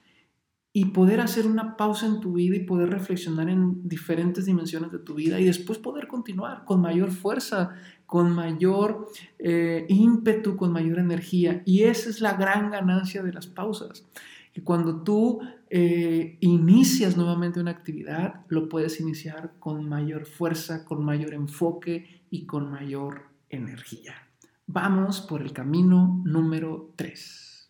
y 0.74 0.86
poder 0.86 1.20
hacer 1.20 1.46
una 1.46 1.76
pausa 1.76 2.06
en 2.06 2.20
tu 2.20 2.32
vida 2.32 2.56
y 2.56 2.64
poder 2.64 2.88
reflexionar 2.88 3.50
en 3.50 3.86
diferentes 3.86 4.46
dimensiones 4.46 4.90
de 4.90 4.98
tu 4.98 5.14
vida 5.14 5.38
y 5.38 5.44
después 5.44 5.78
poder 5.78 6.08
continuar 6.08 6.64
con 6.64 6.80
mayor 6.80 7.10
fuerza, 7.10 7.74
con 8.06 8.32
mayor 8.32 9.08
eh, 9.38 9.84
ímpetu, 9.88 10.56
con 10.56 10.72
mayor 10.72 10.98
energía. 10.98 11.62
Y 11.66 11.82
esa 11.82 12.08
es 12.08 12.20
la 12.22 12.34
gran 12.34 12.70
ganancia 12.70 13.22
de 13.22 13.34
las 13.34 13.46
pausas. 13.46 14.06
Que 14.54 14.62
cuando 14.62 15.02
tú 15.02 15.40
eh, 15.68 16.38
inicias 16.40 17.18
nuevamente 17.18 17.60
una 17.60 17.70
actividad, 17.70 18.46
lo 18.48 18.68
puedes 18.70 18.98
iniciar 18.98 19.54
con 19.58 19.86
mayor 19.88 20.24
fuerza, 20.24 20.86
con 20.86 21.04
mayor 21.04 21.34
enfoque 21.34 22.22
y 22.30 22.46
con 22.46 22.70
mayor 22.70 23.28
energía. 23.50 24.31
Vamos 24.74 25.20
por 25.20 25.42
el 25.42 25.52
camino 25.52 26.22
número 26.24 26.94
3. 26.96 27.68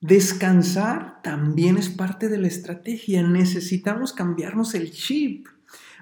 Descansar 0.00 1.20
también 1.24 1.76
es 1.76 1.88
parte 1.88 2.28
de 2.28 2.38
la 2.38 2.46
estrategia. 2.46 3.24
Necesitamos 3.24 4.12
cambiarnos 4.12 4.76
el 4.76 4.92
chip 4.92 5.48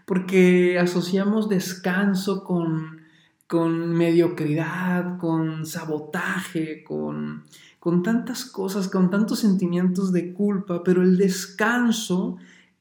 porque 0.04 0.78
asociamos 0.78 1.48
descanso 1.48 2.44
con, 2.44 3.00
con 3.46 3.94
mediocridad, 3.94 5.16
con 5.16 5.64
sabotaje, 5.64 6.84
con, 6.84 7.44
con 7.80 8.02
tantas 8.02 8.44
cosas, 8.44 8.88
con 8.88 9.08
tantos 9.08 9.38
sentimientos 9.38 10.12
de 10.12 10.34
culpa, 10.34 10.84
pero 10.84 11.00
el 11.00 11.16
descanso 11.16 12.36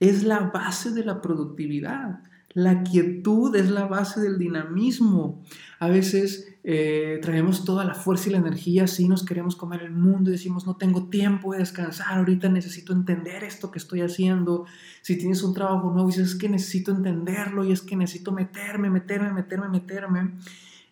es 0.09 0.23
la 0.23 0.39
base 0.39 0.91
de 0.91 1.05
la 1.05 1.21
productividad. 1.21 2.19
La 2.53 2.83
quietud 2.83 3.55
es 3.55 3.71
la 3.71 3.85
base 3.85 4.19
del 4.19 4.37
dinamismo. 4.37 5.41
A 5.79 5.87
veces 5.87 6.53
eh, 6.63 7.19
traemos 7.21 7.63
toda 7.63 7.85
la 7.85 7.95
fuerza 7.95 8.29
y 8.29 8.33
la 8.33 8.39
energía, 8.39 8.85
si 8.85 9.07
nos 9.07 9.25
queremos 9.25 9.55
comer 9.55 9.81
el 9.81 9.91
mundo 9.91 10.29
y 10.29 10.33
decimos, 10.33 10.67
no 10.67 10.75
tengo 10.75 11.09
tiempo 11.09 11.53
de 11.53 11.59
descansar, 11.59 12.17
ahorita 12.19 12.49
necesito 12.49 12.91
entender 12.93 13.43
esto 13.43 13.71
que 13.71 13.79
estoy 13.79 14.01
haciendo. 14.01 14.65
Si 15.01 15.17
tienes 15.17 15.41
un 15.41 15.53
trabajo 15.53 15.89
nuevo, 15.89 16.09
dices, 16.09 16.31
es 16.31 16.35
que 16.35 16.49
necesito 16.49 16.91
entenderlo 16.91 17.63
y 17.63 17.71
es 17.71 17.81
que 17.81 17.95
necesito 17.95 18.33
meterme, 18.33 18.89
meterme, 18.89 19.31
meterme, 19.31 19.69
meterme. 19.69 20.31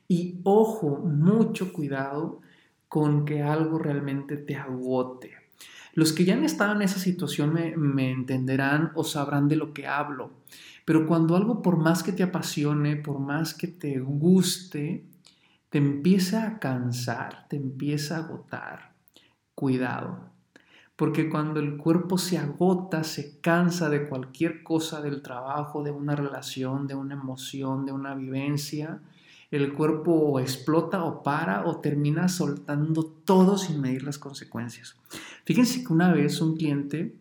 Y 0.07 0.39
ojo, 0.43 0.99
mucho 0.99 1.73
cuidado 1.73 2.41
con 2.87 3.25
que 3.25 3.43
algo 3.43 3.77
realmente 3.77 4.37
te 4.37 4.55
agote. 4.55 5.40
Los 5.93 6.13
que 6.13 6.25
ya 6.25 6.33
han 6.33 6.43
estado 6.43 6.73
en 6.73 6.81
esa 6.81 6.99
situación 6.99 7.53
me, 7.53 8.11
entenderán 8.11 8.91
o 8.95 9.03
sabrán 9.03 9.47
de 9.47 9.57
lo 9.57 9.73
que 9.73 9.87
hablo. 9.87 10.31
Pero 10.85 11.05
cuando 11.05 11.35
algo 11.35 11.61
por 11.61 11.77
más 11.77 12.03
que 12.03 12.11
te 12.11 12.23
apasione, 12.23 12.95
por 12.95 13.19
más 13.19 13.53
que 13.53 13.67
te 13.67 13.99
guste, 13.99 15.05
te 15.69 15.77
empieza 15.77 16.47
a 16.47 16.59
cansar, 16.59 17.47
te 17.49 17.57
empieza 17.57 18.17
a 18.17 18.25
agotar, 18.25 18.93
cuidado. 19.53 20.31
Porque 20.95 21.29
cuando 21.29 21.59
el 21.59 21.77
cuerpo 21.77 22.17
se 22.17 22.37
agota, 22.37 23.03
se 23.03 23.39
cansa 23.39 23.89
de 23.89 24.07
cualquier 24.07 24.63
cosa 24.63 25.01
del 25.01 25.21
trabajo, 25.21 25.83
de 25.83 25.91
una 25.91 26.15
relación, 26.15 26.87
de 26.87 26.95
una 26.95 27.15
emoción, 27.15 27.85
de 27.85 27.91
una 27.91 28.13
vivencia, 28.15 29.01
el 29.51 29.73
cuerpo 29.73 30.39
explota 30.39 31.03
o 31.03 31.21
para 31.21 31.65
o 31.65 31.81
termina 31.81 32.29
soltando 32.29 33.03
todo 33.03 33.57
sin 33.57 33.81
medir 33.81 34.03
las 34.03 34.17
consecuencias. 34.17 34.95
Fíjense 35.45 35.83
que 35.83 35.93
una 35.93 36.13
vez 36.13 36.41
un 36.41 36.55
cliente 36.55 37.15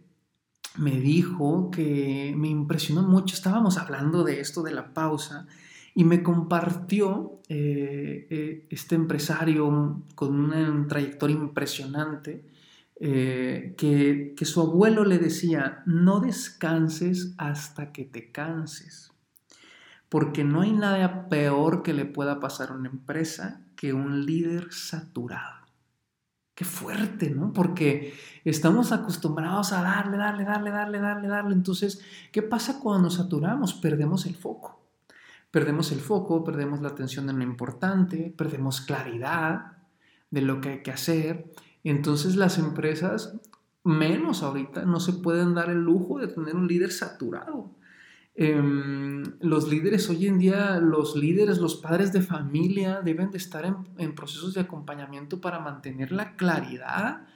me 0.79 1.01
dijo 1.01 1.71
que 1.71 2.33
me 2.37 2.49
impresionó 2.49 3.03
mucho, 3.03 3.35
estábamos 3.35 3.77
hablando 3.77 4.23
de 4.23 4.41
esto 4.41 4.63
de 4.63 4.73
la 4.73 4.95
pausa, 4.95 5.47
y 5.95 6.05
me 6.05 6.23
compartió 6.23 7.41
eh, 7.49 8.29
eh, 8.31 8.67
este 8.71 8.95
empresario 8.95 10.05
con 10.15 10.39
una 10.39 10.87
trayectoria 10.87 11.37
impresionante, 11.37 12.45
eh, 13.01 13.75
que, 13.77 14.35
que 14.37 14.45
su 14.45 14.61
abuelo 14.61 15.05
le 15.05 15.19
decía, 15.19 15.83
no 15.87 16.21
descanses 16.21 17.35
hasta 17.39 17.93
que 17.93 18.05
te 18.05 18.31
canses, 18.31 19.10
porque 20.11 20.45
no 20.45 20.61
hay 20.61 20.73
nada 20.73 21.29
peor 21.29 21.83
que 21.83 21.95
le 21.95 22.05
pueda 22.05 22.41
pasar 22.41 22.71
a 22.71 22.75
una 22.75 22.91
empresa 22.91 23.63
que 23.77 23.95
un 23.95 24.27
líder 24.27 24.73
saturado. 24.73 25.61
Qué 26.55 26.65
fuerte, 26.65 27.31
¿no? 27.31 27.55
Porque 27.55 28.13
estamos 28.45 28.93
acostumbrados 28.93 29.73
a 29.73 29.83
darle, 29.83 30.19
darle, 30.19 30.45
darle, 30.45 30.71
darle, 30.71 30.99
darle, 30.99 31.29
darle. 31.29 31.55
Entonces, 31.55 32.05
¿qué 32.33 32.43
pasa 32.43 32.81
cuando 32.81 33.05
nos 33.05 33.15
saturamos? 33.15 33.73
Perdemos 33.73 34.27
el 34.27 34.35
foco. 34.35 34.85
Perdemos 35.51 35.93
el 35.93 36.01
foco, 36.01 36.45
perdemos 36.45 36.83
la 36.83 36.89
atención 36.89 37.31
en 37.31 37.39
lo 37.39 37.45
importante, 37.45 38.35
perdemos 38.37 38.81
claridad 38.81 39.79
de 40.31 40.43
lo 40.43 40.61
que 40.61 40.69
hay 40.71 40.83
que 40.83 40.91
hacer. 40.91 41.53
Entonces 41.85 42.37
las 42.37 42.59
empresas, 42.59 43.37
menos 43.85 44.43
ahorita, 44.43 44.85
no 44.85 45.01
se 45.01 45.15
pueden 45.15 45.55
dar 45.55 45.71
el 45.71 45.79
lujo 45.79 46.19
de 46.19 46.29
tener 46.29 46.57
un 46.57 46.67
líder 46.67 46.93
saturado. 46.93 47.71
Em, 48.43 49.23
los 49.41 49.69
líderes 49.69 50.09
hoy 50.09 50.27
en 50.27 50.39
día, 50.39 50.79
los 50.81 51.15
líderes, 51.15 51.59
los 51.59 51.77
padres 51.77 52.11
de 52.11 52.23
familia 52.23 53.03
deben 53.03 53.31
de 53.31 53.37
estar 53.37 53.67
en, 53.67 54.15
procesos 54.15 54.55
de 54.55 54.63
acompañamiento 54.63 55.43
para 55.43 55.59
mantener 55.59 56.11
la 56.11 56.37
claridad, 56.37 57.27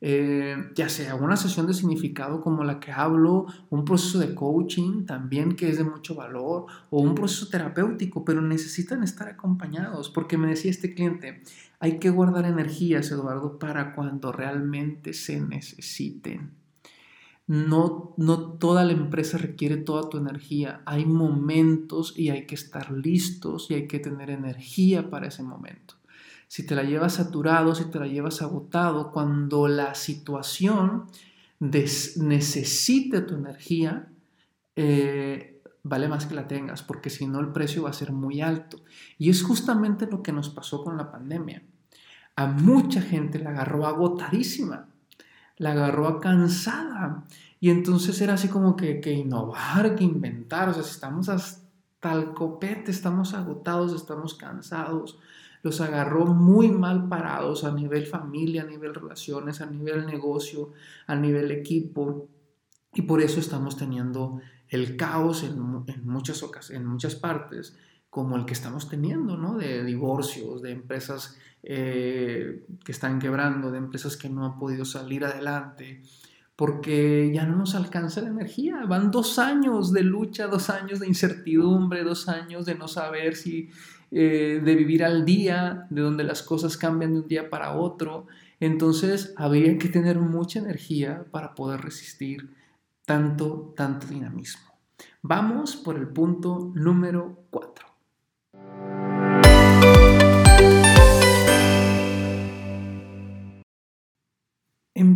eh, 0.00 0.70
ya 0.76 0.88
sea 0.88 1.16
una 1.16 1.36
sesión 1.36 1.66
de 1.66 1.74
significado 1.74 2.40
como 2.40 2.62
la 2.62 2.78
que 2.78 2.92
hablo, 2.92 3.46
un 3.70 3.84
proceso 3.84 4.20
de 4.20 4.36
coaching 4.36 5.04
también 5.04 5.56
que 5.56 5.68
es 5.68 5.78
de 5.78 5.84
mucho 5.84 6.14
valor, 6.14 6.66
o 6.90 7.02
un 7.02 7.16
proceso 7.16 7.48
terapéutico, 7.48 8.24
pero 8.24 8.40
necesitan 8.40 9.02
estar 9.02 9.28
acompañados, 9.28 10.10
porque 10.10 10.38
me 10.38 10.46
decía 10.46 10.70
este 10.70 10.94
cliente, 10.94 11.42
hay 11.80 11.98
que 11.98 12.10
guardar 12.10 12.44
energías, 12.44 13.10
Eduardo, 13.10 13.58
para 13.58 13.96
cuando 13.96 14.30
realmente 14.30 15.12
se 15.12 15.40
necesiten. 15.40 16.61
No, 17.46 18.14
no 18.16 18.52
toda 18.52 18.84
la 18.84 18.92
empresa 18.92 19.36
requiere 19.36 19.76
toda 19.76 20.08
tu 20.08 20.18
energía. 20.18 20.82
Hay 20.86 21.04
momentos 21.04 22.14
y 22.16 22.30
hay 22.30 22.46
que 22.46 22.54
estar 22.54 22.92
listos 22.92 23.70
y 23.70 23.74
hay 23.74 23.88
que 23.88 23.98
tener 23.98 24.30
energía 24.30 25.10
para 25.10 25.26
ese 25.26 25.42
momento. 25.42 25.94
Si 26.48 26.66
te 26.66 26.74
la 26.74 26.82
llevas 26.82 27.14
saturado, 27.14 27.74
si 27.74 27.86
te 27.86 27.98
la 27.98 28.06
llevas 28.06 28.42
agotado, 28.42 29.10
cuando 29.10 29.68
la 29.68 29.94
situación 29.94 31.06
necesite 31.58 33.22
tu 33.22 33.36
energía, 33.36 34.08
eh, 34.76 35.62
vale 35.82 36.08
más 36.08 36.26
que 36.26 36.34
la 36.34 36.46
tengas, 36.46 36.82
porque 36.82 37.10
si 37.10 37.26
no 37.26 37.40
el 37.40 37.52
precio 37.52 37.84
va 37.84 37.90
a 37.90 37.94
ser 37.94 38.12
muy 38.12 38.40
alto. 38.40 38.82
Y 39.18 39.30
es 39.30 39.42
justamente 39.42 40.06
lo 40.06 40.22
que 40.22 40.32
nos 40.32 40.50
pasó 40.50 40.84
con 40.84 40.96
la 40.96 41.10
pandemia. 41.10 41.62
A 42.36 42.46
mucha 42.46 43.00
gente 43.00 43.38
la 43.38 43.50
agarró 43.50 43.86
agotadísima 43.86 44.91
la 45.62 45.72
agarró 45.72 46.18
cansada. 46.18 47.24
Y 47.60 47.70
entonces 47.70 48.20
era 48.20 48.34
así 48.34 48.48
como 48.48 48.74
que, 48.74 49.00
que 49.00 49.12
innovar, 49.12 49.94
que 49.94 50.02
inventar. 50.02 50.68
O 50.68 50.74
sea, 50.74 50.82
si 50.82 50.90
estamos 50.90 51.28
hasta 51.28 52.12
el 52.12 52.34
copete, 52.34 52.90
estamos 52.90 53.32
agotados, 53.32 53.94
estamos 53.94 54.34
cansados. 54.34 55.20
Los 55.62 55.80
agarró 55.80 56.26
muy 56.26 56.68
mal 56.68 57.08
parados 57.08 57.62
a 57.62 57.70
nivel 57.70 58.06
familia, 58.06 58.62
a 58.62 58.66
nivel 58.66 58.92
relaciones, 58.92 59.60
a 59.60 59.66
nivel 59.66 60.04
negocio, 60.04 60.72
a 61.06 61.14
nivel 61.14 61.52
equipo. 61.52 62.26
Y 62.92 63.02
por 63.02 63.22
eso 63.22 63.38
estamos 63.38 63.76
teniendo 63.76 64.40
el 64.68 64.96
caos 64.96 65.44
en, 65.44 65.84
en 65.86 66.04
muchas 66.04 66.44
en 66.70 66.86
muchas 66.86 67.14
partes, 67.14 67.78
como 68.10 68.36
el 68.36 68.46
que 68.46 68.54
estamos 68.54 68.88
teniendo, 68.88 69.36
¿no? 69.36 69.56
De 69.56 69.84
divorcios, 69.84 70.60
de 70.60 70.72
empresas 70.72 71.38
eh, 71.62 72.66
que 72.84 72.92
están 72.92 73.18
quebrando, 73.18 73.70
de 73.70 73.78
empresas 73.78 74.16
que 74.16 74.28
no 74.28 74.44
han 74.44 74.58
podido 74.58 74.84
salir 74.84 75.24
adelante, 75.24 76.02
porque 76.56 77.30
ya 77.32 77.46
no 77.46 77.56
nos 77.56 77.74
alcanza 77.74 78.20
la 78.20 78.28
energía. 78.28 78.84
Van 78.86 79.10
dos 79.10 79.38
años 79.38 79.92
de 79.92 80.02
lucha, 80.02 80.46
dos 80.48 80.70
años 80.70 81.00
de 81.00 81.06
incertidumbre, 81.06 82.02
dos 82.02 82.28
años 82.28 82.66
de 82.66 82.74
no 82.74 82.88
saber 82.88 83.36
si, 83.36 83.70
eh, 84.10 84.60
de 84.62 84.74
vivir 84.74 85.04
al 85.04 85.24
día, 85.24 85.86
de 85.90 86.02
donde 86.02 86.24
las 86.24 86.42
cosas 86.42 86.76
cambian 86.76 87.14
de 87.14 87.20
un 87.20 87.28
día 87.28 87.48
para 87.48 87.72
otro. 87.72 88.26
Entonces 88.60 89.32
habría 89.36 89.78
que 89.78 89.88
tener 89.88 90.18
mucha 90.18 90.58
energía 90.58 91.24
para 91.30 91.54
poder 91.54 91.80
resistir 91.80 92.50
tanto, 93.06 93.72
tanto 93.76 94.06
dinamismo. 94.06 94.72
Vamos 95.22 95.76
por 95.76 95.96
el 95.96 96.08
punto 96.08 96.72
número 96.74 97.46
4. 97.50 97.91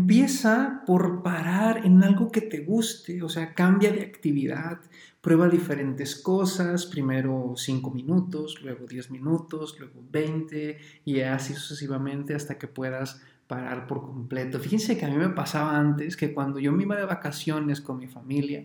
Empieza 0.07 0.85
por 0.87 1.25
parar 1.25 1.85
en 1.85 2.05
algo 2.05 2.31
que 2.31 2.41
te 2.41 2.61
guste, 2.61 3.25
o 3.25 3.29
sea, 3.29 3.55
cambia 3.55 3.91
de 3.91 4.03
actividad, 4.03 4.79
prueba 5.21 5.49
diferentes 5.49 6.15
cosas, 6.15 6.87
primero 6.87 7.55
5 7.57 7.91
minutos, 7.91 8.63
luego 8.63 8.87
10 8.87 9.11
minutos, 9.11 9.75
luego 9.81 10.05
20 10.13 10.79
y 11.05 11.21
así 11.23 11.55
sucesivamente 11.55 12.37
hasta 12.37 12.57
que 12.57 12.69
puedas 12.69 13.21
parar 13.49 13.89
por 13.89 14.03
completo. 14.03 14.61
Fíjense 14.61 14.97
que 14.97 15.07
a 15.07 15.11
mí 15.11 15.17
me 15.17 15.31
pasaba 15.31 15.77
antes 15.77 16.17
que 16.17 16.33
cuando 16.33 16.61
yo 16.61 16.71
me 16.71 16.85
iba 16.85 16.95
de 16.95 17.05
vacaciones 17.05 17.81
con 17.81 17.99
mi 17.99 18.07
familia, 18.07 18.63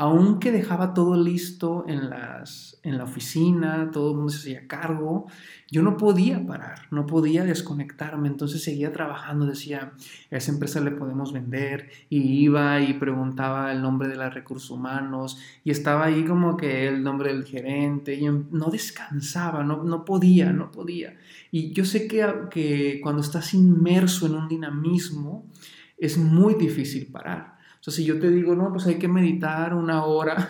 aunque 0.00 0.52
dejaba 0.52 0.94
todo 0.94 1.20
listo 1.20 1.84
en, 1.88 2.08
la 2.08 3.02
oficina, 3.02 3.90
todo 3.90 4.12
el 4.12 4.16
mundo 4.16 4.30
se 4.30 4.38
hacía 4.38 4.68
cargo, 4.68 5.26
yo 5.72 5.82
no 5.82 5.96
podía 5.96 6.46
parar, 6.46 6.82
no 6.92 7.04
podía 7.04 7.42
desconectarme, 7.42 8.28
entonces 8.28 8.62
seguía 8.62 8.92
trabajando, 8.92 9.44
decía, 9.44 9.94
a 10.30 10.36
esa 10.36 10.52
empresa 10.52 10.80
le 10.80 10.92
podemos 10.92 11.32
vender, 11.32 11.90
y 12.08 12.44
iba 12.44 12.80
y 12.80 12.94
preguntaba 12.94 13.72
el 13.72 13.82
nombre 13.82 14.06
de 14.06 14.14
los 14.14 14.32
recursos 14.32 14.70
humanos, 14.70 15.40
y 15.64 15.72
estaba 15.72 16.04
ahí 16.04 16.24
como 16.24 16.56
que 16.56 16.86
el 16.86 17.02
nombre 17.02 17.32
del 17.32 17.44
gerente, 17.44 18.14
y 18.14 18.28
no 18.28 18.70
descansaba, 18.70 19.64
no, 19.64 19.82
no 19.82 20.04
podía, 20.04 20.52
no 20.52 20.70
podía. 20.70 21.16
Y 21.50 21.72
yo 21.72 21.84
sé 21.84 22.06
que, 22.06 22.24
que 22.52 23.00
cuando 23.02 23.20
estás 23.20 23.52
inmerso 23.52 24.26
en 24.26 24.36
un 24.36 24.46
dinamismo, 24.46 25.44
es 25.98 26.16
muy 26.18 26.54
difícil 26.54 27.08
parar. 27.08 27.57
O 27.80 27.84
sea, 27.84 27.92
si 27.92 28.04
yo 28.04 28.18
te 28.18 28.30
digo, 28.30 28.54
no, 28.54 28.72
pues 28.72 28.86
hay 28.86 28.98
que 28.98 29.08
meditar 29.08 29.74
una 29.74 30.04
hora, 30.04 30.48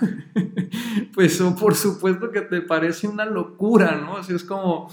pues 1.14 1.34
eso 1.34 1.54
por 1.54 1.74
supuesto 1.74 2.30
que 2.30 2.40
te 2.40 2.62
parece 2.62 3.06
una 3.06 3.24
locura, 3.24 3.96
¿no? 3.96 4.16
Así 4.16 4.34
es 4.34 4.44
como, 4.44 4.90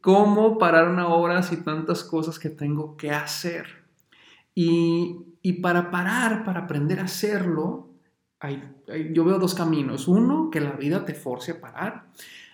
¿cómo 0.00 0.58
parar 0.58 0.88
una 0.88 1.08
hora 1.08 1.42
si 1.42 1.56
tantas 1.58 2.04
cosas 2.04 2.38
que 2.38 2.50
tengo 2.50 2.96
que 2.96 3.10
hacer? 3.10 3.66
Y, 4.54 5.16
y 5.40 5.54
para 5.54 5.90
parar, 5.90 6.44
para 6.44 6.60
aprender 6.60 7.00
a 7.00 7.04
hacerlo, 7.04 7.88
hay, 8.42 8.60
yo 9.12 9.24
veo 9.24 9.38
dos 9.38 9.54
caminos. 9.54 10.08
Uno, 10.08 10.50
que 10.50 10.60
la 10.60 10.72
vida 10.72 11.04
te 11.04 11.14
force 11.14 11.52
a 11.52 11.60
parar. 11.60 12.06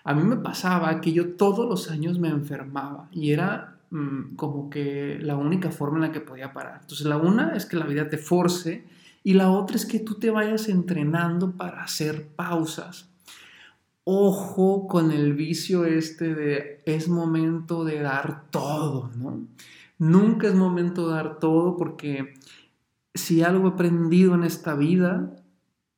A 0.04 0.14
mí 0.14 0.22
me 0.22 0.37
pasaba 0.37 1.00
que 1.00 1.12
yo 1.12 1.35
todos 1.35 1.68
los 1.68 1.90
años 1.90 2.18
me 2.18 2.28
enfermaba 2.28 3.09
y 3.11 3.33
era 3.33 3.78
mm, 3.90 4.37
como 4.37 4.70
que 4.70 5.18
la 5.20 5.37
única 5.37 5.70
forma 5.70 5.96
en 5.96 6.02
la 6.02 6.12
que 6.12 6.20
podía 6.20 6.52
parar. 6.52 6.78
Entonces, 6.83 7.07
la 7.07 7.16
una 7.16 7.54
es 7.54 7.66
que 7.66 7.76
la 7.76 7.87
vida 7.87 8.09
te 8.09 8.18
force 8.18 8.85
y 9.29 9.35
la 9.35 9.51
otra 9.51 9.77
es 9.77 9.85
que 9.85 9.99
tú 9.99 10.14
te 10.14 10.31
vayas 10.31 10.71
entrenando 10.71 11.53
para 11.53 11.83
hacer 11.83 12.29
pausas. 12.29 13.11
Ojo 14.05 14.88
con 14.88 15.12
el 15.12 15.35
vicio 15.35 15.85
este 15.85 16.35
de 16.35 16.83
es 16.87 17.11
momento 17.11 17.85
de 17.85 18.01
dar 18.01 18.51
todo, 18.51 19.11
¿no? 19.19 19.47
Nunca 19.99 20.49
es 20.49 20.55
momento 20.55 21.09
de 21.09 21.14
dar 21.17 21.41
todo 21.41 21.77
porque 21.77 22.33
si 23.12 23.43
algo 23.43 23.69
he 23.69 23.73
aprendido 23.73 24.35
en 24.35 24.45
esta 24.45 24.75
vida 24.75 25.37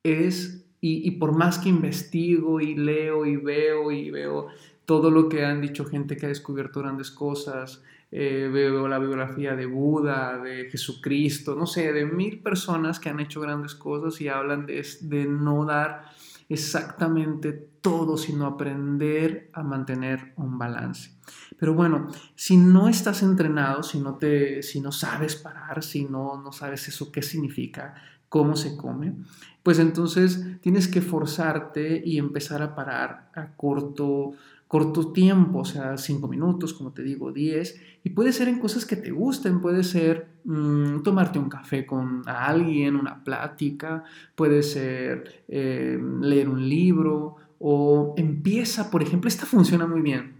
es, 0.03 0.65
y, 0.81 1.07
y 1.07 1.11
por 1.11 1.33
más 1.33 1.57
que 1.57 1.69
investigo 1.69 2.59
y 2.59 2.75
leo 2.75 3.25
y 3.25 3.37
veo 3.37 3.93
y 3.93 4.11
veo 4.11 4.47
todo 4.83 5.09
lo 5.09 5.29
que 5.29 5.45
han 5.45 5.61
dicho 5.61 5.85
gente 5.85 6.17
que 6.17 6.25
ha 6.25 6.29
descubierto 6.29 6.81
grandes 6.81 7.11
cosas, 7.11 7.81
eh, 8.11 8.49
veo 8.51 8.87
la 8.87 8.99
biografía 8.99 9.55
de 9.55 9.65
Buda, 9.65 10.37
de 10.37 10.69
Jesucristo, 10.69 11.55
no 11.55 11.65
sé, 11.65 11.93
de 11.93 12.05
mil 12.05 12.41
personas 12.41 12.99
que 12.99 13.09
han 13.09 13.19
hecho 13.21 13.39
grandes 13.39 13.73
cosas 13.73 14.19
y 14.19 14.27
hablan 14.27 14.65
de, 14.65 14.85
de 15.01 15.25
no 15.25 15.65
dar 15.65 16.11
exactamente 16.49 17.53
todo, 17.53 18.17
sino 18.17 18.45
aprender 18.45 19.49
a 19.53 19.63
mantener 19.63 20.33
un 20.35 20.57
balance. 20.57 21.11
Pero 21.57 21.73
bueno, 21.73 22.09
si 22.35 22.57
no 22.57 22.89
estás 22.89 23.23
entrenado, 23.23 23.83
si 23.83 23.99
no, 23.99 24.15
te, 24.15 24.61
si 24.61 24.81
no 24.81 24.91
sabes 24.91 25.35
parar, 25.35 25.81
si 25.81 26.03
no, 26.03 26.41
no 26.41 26.51
sabes 26.51 26.87
eso 26.89 27.11
qué 27.11 27.21
significa, 27.21 27.95
cómo 28.27 28.55
se 28.55 28.75
come, 28.75 29.15
pues 29.63 29.79
entonces 29.79 30.59
tienes 30.61 30.87
que 30.87 31.01
forzarte 31.01 32.01
y 32.03 32.17
empezar 32.17 32.61
a 32.61 32.75
parar 32.75 33.31
a 33.35 33.55
corto, 33.55 34.33
corto 34.71 35.11
tiempo, 35.11 35.59
o 35.59 35.65
sea, 35.65 35.97
cinco 35.97 36.29
minutos, 36.29 36.73
como 36.73 36.93
te 36.93 37.03
digo, 37.03 37.33
diez, 37.33 37.77
y 38.05 38.11
puede 38.11 38.31
ser 38.31 38.47
en 38.47 38.57
cosas 38.57 38.85
que 38.85 38.95
te 38.95 39.11
gusten, 39.11 39.59
puede 39.59 39.83
ser 39.83 40.29
mm, 40.45 41.01
tomarte 41.03 41.39
un 41.39 41.49
café 41.49 41.85
con 41.85 42.21
alguien, 42.25 42.95
una 42.95 43.21
plática, 43.21 44.05
puede 44.33 44.63
ser 44.63 45.43
eh, 45.49 45.99
leer 46.21 46.47
un 46.47 46.69
libro 46.69 47.35
o 47.59 48.13
empieza, 48.15 48.89
por 48.89 49.03
ejemplo, 49.03 49.27
esta 49.27 49.45
funciona 49.45 49.85
muy 49.85 49.99
bien. 49.99 50.37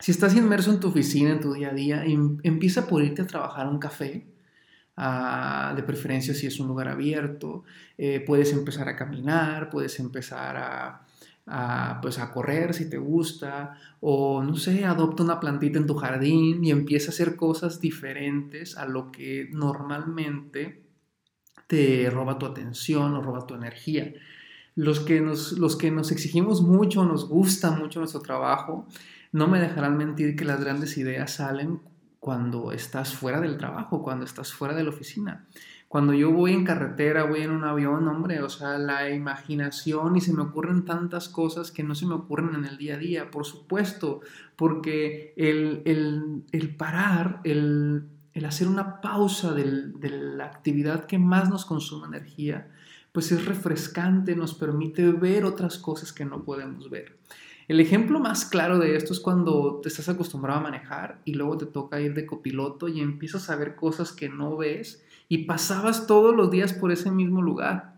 Si 0.00 0.10
estás 0.10 0.34
inmerso 0.34 0.72
en 0.72 0.80
tu 0.80 0.88
oficina, 0.88 1.32
en 1.32 1.40
tu 1.40 1.52
día 1.52 1.68
a 1.68 1.74
día, 1.74 2.02
em, 2.02 2.38
empieza 2.44 2.86
por 2.86 3.02
irte 3.02 3.20
a 3.20 3.26
trabajar 3.26 3.66
a 3.66 3.68
un 3.68 3.78
café, 3.78 4.24
de 5.76 5.82
preferencia 5.82 6.32
si 6.32 6.46
es 6.46 6.58
un 6.58 6.68
lugar 6.68 6.88
abierto, 6.88 7.64
eh, 7.98 8.24
puedes 8.26 8.54
empezar 8.54 8.88
a 8.88 8.96
caminar, 8.96 9.68
puedes 9.68 10.00
empezar 10.00 10.56
a, 10.56 11.05
pues 12.02 12.18
a 12.18 12.32
correr 12.32 12.74
si 12.74 12.90
te 12.90 12.98
gusta, 12.98 13.78
o 14.00 14.42
no 14.42 14.56
sé, 14.56 14.84
adopta 14.84 15.22
una 15.22 15.40
plantita 15.40 15.78
en 15.78 15.86
tu 15.86 15.94
jardín 15.94 16.64
y 16.64 16.70
empieza 16.70 17.10
a 17.10 17.14
hacer 17.14 17.36
cosas 17.36 17.80
diferentes 17.80 18.76
a 18.76 18.86
lo 18.86 19.12
que 19.12 19.48
normalmente 19.52 20.82
te 21.66 22.10
roba 22.10 22.38
tu 22.38 22.46
atención 22.46 23.14
o 23.14 23.22
roba 23.22 23.46
tu 23.46 23.54
energía 23.54 24.12
los 24.76 25.00
que 25.00 25.20
nos, 25.20 25.52
los 25.52 25.74
que 25.74 25.90
nos 25.90 26.12
exigimos 26.12 26.62
mucho, 26.62 27.04
nos 27.04 27.28
gusta 27.28 27.70
mucho 27.70 27.98
nuestro 27.98 28.20
trabajo, 28.20 28.86
no 29.32 29.48
me 29.48 29.58
dejarán 29.58 29.96
mentir 29.96 30.36
que 30.36 30.44
las 30.44 30.60
grandes 30.60 30.96
ideas 30.98 31.32
salen 31.32 31.80
cuando 32.20 32.72
estás 32.72 33.14
fuera 33.14 33.40
del 33.40 33.56
trabajo, 33.56 34.02
cuando 34.02 34.24
estás 34.26 34.52
fuera 34.52 34.74
de 34.74 34.84
la 34.84 34.90
oficina. 34.90 35.46
Cuando 35.88 36.12
yo 36.12 36.32
voy 36.32 36.52
en 36.52 36.64
carretera, 36.64 37.24
voy 37.24 37.42
en 37.42 37.50
un 37.50 37.62
avión, 37.62 38.08
hombre, 38.08 38.42
o 38.42 38.48
sea, 38.48 38.76
la 38.76 39.08
imaginación 39.10 40.16
y 40.16 40.20
se 40.20 40.32
me 40.32 40.42
ocurren 40.42 40.84
tantas 40.84 41.28
cosas 41.28 41.70
que 41.70 41.84
no 41.84 41.94
se 41.94 42.06
me 42.06 42.14
ocurren 42.14 42.56
en 42.56 42.64
el 42.64 42.76
día 42.76 42.94
a 42.94 42.98
día, 42.98 43.30
por 43.30 43.44
supuesto, 43.44 44.20
porque 44.56 45.32
el, 45.36 45.82
el, 46.50 46.76
parar, 46.76 47.40
el, 47.44 48.02
el, 48.34 48.44
hacer 48.44 48.66
una 48.66 49.00
pausa 49.00 49.54
de 49.54 50.10
la 50.10 50.44
actividad 50.44 51.06
que 51.06 51.18
más 51.18 51.48
nos 51.48 51.64
consume 51.64 52.08
energía, 52.08 52.68
pues 53.12 53.30
es 53.30 53.44
refrescante, 53.46 54.34
nos 54.34 54.54
permite 54.54 55.10
ver 55.12 55.44
otras 55.44 55.78
cosas 55.78 56.12
que 56.12 56.24
no 56.24 56.44
podemos 56.44 56.90
ver. 56.90 57.16
El 57.68 57.80
ejemplo 57.80 58.20
más 58.20 58.44
claro 58.44 58.78
de 58.78 58.94
esto 58.94 59.12
es 59.12 59.20
cuando 59.20 59.80
te 59.82 59.88
estás 59.88 60.08
acostumbrado 60.08 60.60
a 60.60 60.62
manejar 60.62 61.20
y 61.24 61.34
luego 61.34 61.56
te 61.58 61.66
toca 61.66 62.00
ir 62.00 62.14
de 62.14 62.26
copiloto 62.26 62.88
y 62.88 63.00
empiezas 63.00 63.50
a 63.50 63.56
ver 63.56 63.74
cosas 63.74 64.12
que 64.12 64.28
no 64.28 64.56
ves 64.56 65.05
y 65.28 65.44
pasabas 65.44 66.06
todos 66.06 66.34
los 66.34 66.50
días 66.50 66.72
por 66.72 66.92
ese 66.92 67.10
mismo 67.10 67.42
lugar. 67.42 67.96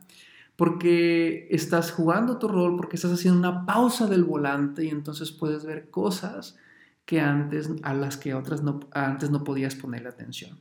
Porque 0.57 1.47
estás 1.51 1.93
jugando 1.93 2.39
tu 2.39 2.49
rol, 2.49 2.77
porque 2.77 2.97
estás 2.97 3.13
haciendo 3.13 3.39
una 3.39 3.65
pausa 3.65 4.07
del 4.09 4.25
volante 4.25 4.85
y 4.85 4.89
entonces 4.89 5.31
puedes 5.31 5.65
ver 5.65 5.91
cosas 5.91 6.57
que 7.05 7.21
antes 7.21 7.71
a 7.83 7.95
las 7.95 8.17
que 8.17 8.35
otras 8.35 8.63
no, 8.63 8.81
antes 8.93 9.31
no 9.31 9.45
podías 9.45 9.75
ponerle 9.75 10.09
atención. 10.09 10.59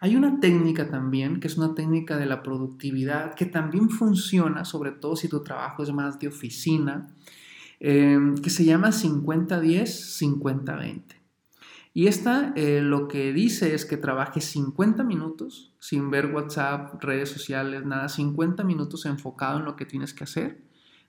Hay 0.00 0.14
una 0.14 0.40
técnica 0.40 0.90
también, 0.90 1.40
que 1.40 1.46
es 1.46 1.56
una 1.56 1.74
técnica 1.74 2.18
de 2.18 2.26
la 2.26 2.42
productividad, 2.42 3.34
que 3.34 3.46
también 3.46 3.88
funciona, 3.88 4.64
sobre 4.64 4.92
todo 4.92 5.16
si 5.16 5.28
tu 5.28 5.42
trabajo 5.42 5.82
es 5.82 5.92
más 5.92 6.18
de 6.18 6.28
oficina, 6.28 7.08
em, 7.80 8.36
que 8.36 8.50
se 8.50 8.64
llama 8.64 8.92
50-10, 8.92 10.18
50-20. 10.18 11.15
Y 11.96 12.08
esta 12.08 12.52
eh, 12.56 12.82
lo 12.82 13.08
que 13.08 13.32
dice 13.32 13.74
es 13.74 13.86
que 13.86 13.96
trabajes 13.96 14.44
50 14.44 15.02
minutos 15.02 15.72
sin 15.78 16.10
ver 16.10 16.26
WhatsApp, 16.26 17.02
redes 17.02 17.30
sociales, 17.30 17.86
nada, 17.86 18.10
50 18.10 18.64
minutos 18.64 19.06
enfocado 19.06 19.60
en 19.60 19.64
lo 19.64 19.76
que 19.76 19.86
tienes 19.86 20.12
que 20.12 20.24
hacer, 20.24 20.60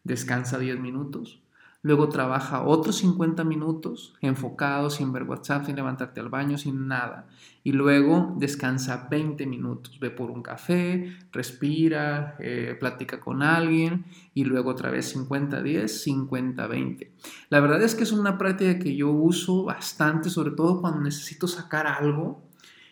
descansa 0.06 0.58
10 0.58 0.80
minutos, 0.80 1.42
Luego 1.88 2.10
trabaja 2.10 2.64
otros 2.64 2.98
50 2.98 3.46
minutos 3.46 4.14
enfocado, 4.20 4.90
sin 4.90 5.14
ver 5.14 5.24
WhatsApp, 5.24 5.68
sin 5.68 5.78
levantarte 5.78 6.20
al 6.20 6.28
baño, 6.28 6.58
sin 6.58 6.90
nada. 6.90 7.30
Y 7.64 7.72
luego 7.72 8.36
descansa 8.38 9.08
20 9.10 9.46
minutos. 9.46 9.98
Ve 10.02 10.10
por 10.10 10.30
un 10.30 10.44
café, 10.44 11.16
respira, 11.32 12.36
eh, 12.40 12.76
platica 12.78 13.22
con 13.22 13.42
alguien 13.42 14.04
y 14.34 14.44
luego 14.44 14.72
otra 14.72 14.92
vez 14.92 15.16
50-10, 15.16 15.88
50-20. 15.88 17.10
La 17.50 17.62
verdad 17.62 17.82
es 17.82 17.96
que 17.96 18.04
es 18.04 18.12
una 18.12 18.38
práctica 18.38 18.80
que 18.80 18.94
yo 18.94 19.10
uso 19.10 19.64
bastante, 19.64 20.30
sobre 20.30 20.52
todo 20.52 20.82
cuando 20.82 21.00
necesito 21.00 21.48
sacar 21.48 21.88
algo 21.88 22.47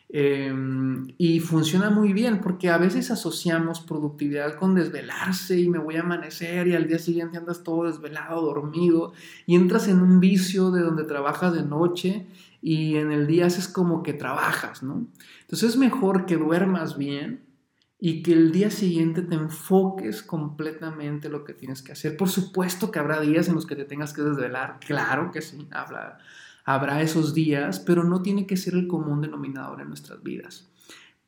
Em, 0.10 1.08
y 1.18 1.40
funciona 1.40 1.90
muy 1.90 2.14
bien 2.14 2.40
porque 2.40 2.70
a 2.70 2.78
veces 2.78 3.10
asociamos 3.10 3.82
productividad 3.82 4.56
con 4.56 4.76
desvelarse 4.76 5.60
y 5.60 5.68
me 5.68 5.80
voy 5.80 5.96
a 5.96 6.02
amanecer 6.02 6.68
y 6.68 6.76
al 6.76 6.88
día 6.88 7.00
siguiente 7.00 7.38
andas 7.38 7.64
todo 7.64 7.86
desvelado, 7.86 8.42
dormido 8.42 9.14
y 9.48 9.56
entras 9.56 9.88
en 9.88 10.02
un 10.02 10.20
vicio 10.20 10.70
de 10.70 10.82
donde 10.82 11.06
trabajas 11.06 11.54
de 11.54 11.64
noche 11.64 12.28
y 12.62 12.96
en 12.96 13.12
el 13.12 13.26
día 13.26 13.48
haces 13.48 13.68
como 13.68 14.04
que 14.04 14.14
trabajas, 14.14 14.84
¿no? 14.84 15.08
Entonces 15.42 15.72
es 15.72 15.78
mejor 15.78 16.26
que 16.26 16.38
duermas 16.38 16.98
bien 16.98 17.44
y 18.00 18.22
que 18.22 18.34
el 18.34 18.52
día 18.52 18.70
siguiente 18.70 19.24
te 19.24 19.36
enfoques 19.36 20.22
completamente 20.22 21.30
lo 21.30 21.44
que 21.44 21.54
tienes 21.54 21.82
que 21.82 21.94
hacer. 21.94 22.16
Por 22.16 22.30
supuesto 22.30 22.92
que 22.92 23.00
habrá 23.00 23.20
días 23.22 23.48
en 23.48 23.56
los 23.56 23.66
que 23.66 23.76
te 23.76 23.86
tengas 23.86 24.14
que 24.14 24.22
desvelar, 24.22 24.80
claro 24.86 25.32
que 25.32 25.42
sí, 25.42 25.68
habla 25.72 26.20
Habrá 26.66 27.02
esos 27.02 27.34
días, 27.34 27.80
pero 27.80 28.04
no 28.04 28.22
tiene 28.22 28.48
que 28.48 28.58
ser 28.58 28.74
el 28.74 28.88
común 28.88 29.22
denominador 29.22 29.82
en 29.82 29.88
nuestras 29.88 30.22
vidas. 30.24 30.68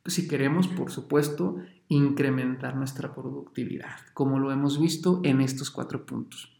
Si 0.05 0.27
queremos, 0.27 0.67
por 0.67 0.91
supuesto, 0.91 1.57
incrementar 1.89 2.75
nuestra 2.75 3.13
productividad, 3.13 3.97
como 4.13 4.39
lo 4.39 4.51
hemos 4.51 4.79
visto 4.81 5.21
en 5.23 5.41
estos 5.41 5.69
cuatro 5.69 6.05
puntos. 6.05 6.51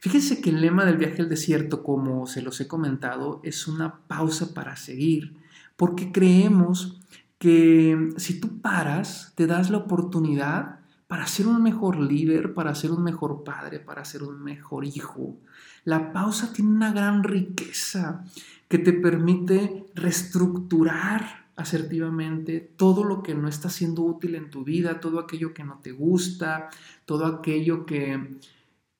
Fíjense 0.00 0.40
que 0.40 0.50
el 0.50 0.60
lema 0.60 0.84
del 0.84 0.98
viaje 0.98 1.22
al 1.22 1.28
desierto, 1.28 1.82
como 1.82 2.26
se 2.26 2.42
los 2.42 2.60
he 2.60 2.68
comentado, 2.68 3.40
es 3.44 3.66
una 3.68 4.00
pausa 4.06 4.54
para 4.54 4.76
seguir, 4.76 5.36
porque 5.76 6.12
creemos 6.12 7.00
que 7.38 8.12
si 8.16 8.40
tú 8.40 8.60
paras, 8.60 9.32
te 9.36 9.46
das 9.46 9.70
la 9.70 9.78
oportunidad 9.78 10.80
para 11.06 11.26
ser 11.26 11.46
un 11.46 11.62
mejor 11.62 11.98
líder, 11.98 12.54
para 12.54 12.74
ser 12.74 12.90
un 12.90 13.02
mejor 13.02 13.44
padre, 13.44 13.78
para 13.78 14.04
ser 14.04 14.22
un 14.22 14.42
mejor 14.42 14.84
hijo. 14.84 15.36
La 15.86 16.12
pausa 16.12 16.52
tiene 16.52 16.72
una 16.72 16.92
gran 16.92 17.24
riqueza 17.24 18.22
que 18.68 18.76
te 18.76 18.92
permite 18.92 19.86
reestructurar 19.94 21.46
asertivamente 21.56 22.60
todo 22.60 23.04
lo 23.04 23.22
que 23.22 23.34
no 23.34 23.48
está 23.48 23.70
siendo 23.70 24.02
útil 24.02 24.34
en 24.34 24.50
tu 24.50 24.62
vida, 24.62 25.00
todo 25.00 25.18
aquello 25.18 25.54
que 25.54 25.64
no 25.64 25.78
te 25.78 25.92
gusta, 25.92 26.68
todo 27.06 27.24
aquello 27.24 27.86
que, 27.86 28.36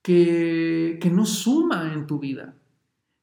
que, 0.00 1.10
no 1.12 1.26
suma 1.26 1.92
en 1.92 2.06
tu 2.06 2.18
vida 2.18 2.54